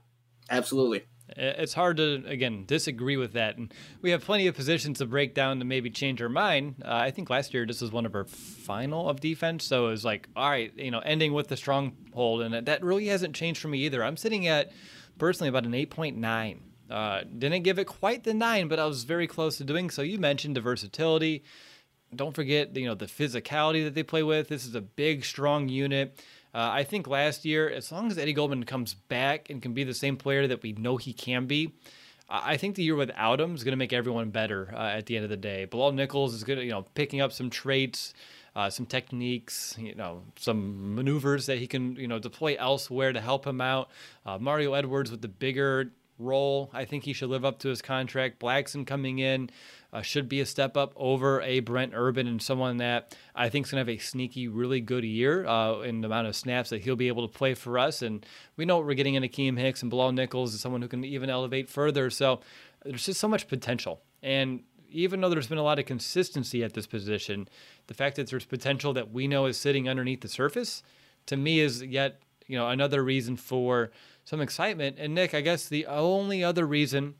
[0.49, 1.03] absolutely.
[1.37, 5.33] It's hard to again disagree with that, and we have plenty of positions to break
[5.33, 6.75] down to maybe change our mind.
[6.83, 9.91] Uh, I think last year this was one of our final of defense, so it
[9.91, 13.61] was like, all right, you know, ending with the stronghold, and that really hasn't changed
[13.61, 14.03] for me either.
[14.03, 14.71] I'm sitting at
[15.17, 16.59] personally about an 8.9.
[16.89, 20.01] Uh, didn't give it quite the nine, but I was very close to doing so.
[20.01, 21.43] You mentioned the versatility.
[22.13, 24.49] Don't forget, you know, the physicality that they play with.
[24.49, 26.21] This is a big, strong unit.
[26.53, 29.83] Uh, I think last year, as long as Eddie Goldman comes back and can be
[29.83, 31.73] the same player that we know he can be,
[32.31, 35.17] I think the year without him is going to make everyone better uh, at the
[35.17, 35.65] end of the day.
[35.65, 38.13] Bilal Nichols is good, you know, picking up some traits,
[38.55, 43.19] uh, some techniques, you know, some maneuvers that he can, you know, deploy elsewhere to
[43.19, 43.89] help him out.
[44.25, 47.81] Uh, Mario Edwards with the bigger role, I think he should live up to his
[47.81, 48.39] contract.
[48.39, 49.49] Blackson coming in
[49.93, 53.65] uh, should be a step up over a Brent Urban and someone that I think
[53.65, 56.69] is going to have a sneaky, really good year uh, in the amount of snaps
[56.69, 58.01] that he'll be able to play for us.
[58.01, 58.25] And
[58.55, 61.29] we know we're getting into Akiem Hicks and Bilal Nichols is someone who can even
[61.29, 62.09] elevate further.
[62.09, 62.39] So
[62.85, 64.01] there's just so much potential.
[64.23, 67.47] And even though there's been a lot of consistency at this position,
[67.87, 70.83] the fact that there's potential that we know is sitting underneath the surface,
[71.27, 73.91] to me, is yet you know another reason for
[74.25, 74.97] some excitement.
[74.99, 77.15] And Nick, I guess the only other reason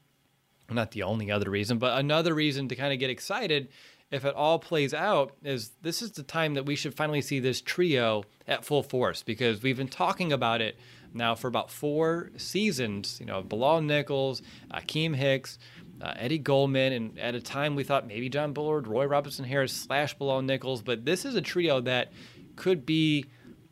[0.76, 3.69] not the only other reason, but another reason to kind of get excited
[4.11, 7.39] if it all plays out is this is the time that we should finally see
[7.39, 10.78] this trio at full force because we've been talking about it
[11.13, 13.17] now for about four seasons.
[13.19, 14.41] You know, Bilal Nichols,
[14.74, 15.57] Akiem Hicks,
[16.01, 19.72] uh, Eddie Goldman, and at a time we thought maybe John Bullard, Roy Robertson Harris
[19.72, 22.11] slash Bilal Nichols, but this is a trio that
[22.57, 23.26] could be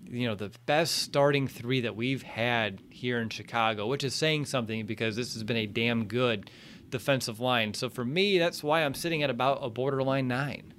[0.09, 4.45] you know the best starting three that we've had here in Chicago, which is saying
[4.45, 6.49] something because this has been a damn good
[6.89, 7.73] defensive line.
[7.73, 10.73] So for me, that's why I'm sitting at about a borderline nine.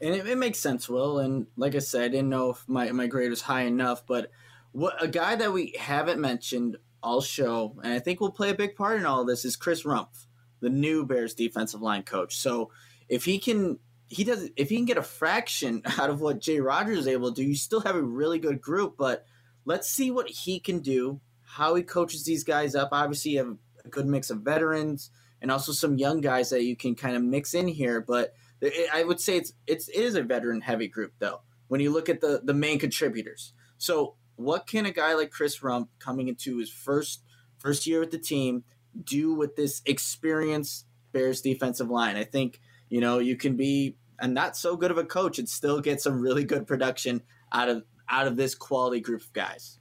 [0.00, 1.18] And it, it makes sense, Will.
[1.18, 4.30] And like I said, I didn't know if my, my grade was high enough, but
[4.72, 8.54] what a guy that we haven't mentioned all show, and I think will play a
[8.54, 10.26] big part in all this, is Chris Rumph,
[10.60, 12.36] the new Bears defensive line coach.
[12.36, 12.70] So
[13.08, 13.78] if he can
[14.08, 17.32] he does if he can get a fraction out of what Jay Rodgers is able
[17.32, 18.96] to do, you still have a really good group.
[18.98, 19.24] But
[19.64, 22.90] let's see what he can do, how he coaches these guys up.
[22.92, 23.56] Obviously, you have
[23.90, 25.10] good mix of veterans
[25.42, 28.00] and also some young guys that you can kind of mix in here.
[28.00, 31.42] But it, I would say it's it's it is a veteran heavy group though.
[31.68, 35.60] When you look at the the main contributors, so what can a guy like Chris
[35.60, 37.22] Rumph coming into his first
[37.58, 38.64] first year with the team
[39.04, 42.16] do with this experienced Bears defensive line?
[42.16, 45.48] I think you know you can be and not so good of a coach and
[45.48, 47.22] still get some really good production
[47.52, 49.78] out of out of this quality group of guys.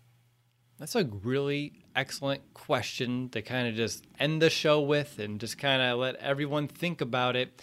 [0.78, 5.58] That's a really excellent question to kind of just end the show with and just
[5.58, 7.62] kind of let everyone think about it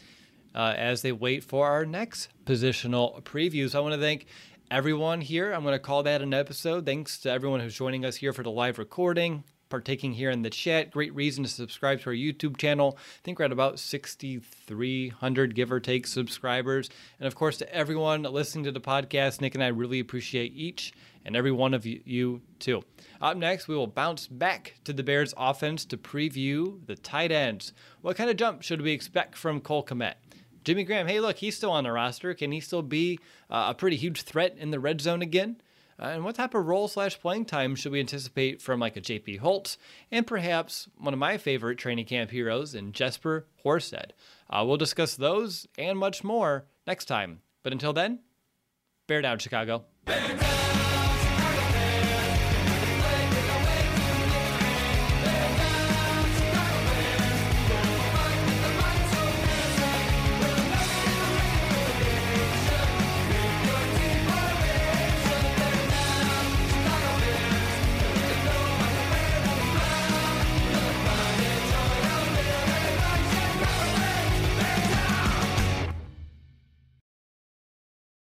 [0.54, 3.74] uh, as they wait for our next positional previews.
[3.74, 4.26] I want to thank
[4.70, 5.52] everyone here.
[5.52, 6.84] I'm going to call that an episode.
[6.84, 10.50] Thanks to everyone who's joining us here for the live recording partaking here in the
[10.50, 10.90] chat.
[10.90, 12.96] Great reason to subscribe to our YouTube channel.
[12.98, 16.90] I think we're at about 6,300, give or take, subscribers.
[17.18, 20.92] And of course, to everyone listening to the podcast, Nick and I really appreciate each
[21.26, 22.82] and every one of you, too.
[23.20, 27.72] Up next, we will bounce back to the Bears offense to preview the tight ends.
[28.00, 30.14] What kind of jump should we expect from Cole Kmet?
[30.64, 32.32] Jimmy Graham, hey, look, he's still on the roster.
[32.32, 33.18] Can he still be
[33.50, 35.60] uh, a pretty huge threat in the red zone again?
[35.98, 39.00] Uh, and what type of role slash playing time should we anticipate from like a
[39.00, 39.78] JP Holtz
[40.10, 44.10] and perhaps one of my favorite training camp heroes in Jesper Horsted?
[44.50, 47.40] Uh, we'll discuss those and much more next time.
[47.62, 48.20] But until then,
[49.06, 49.84] bear down, Chicago.
[50.04, 50.55] Bear down.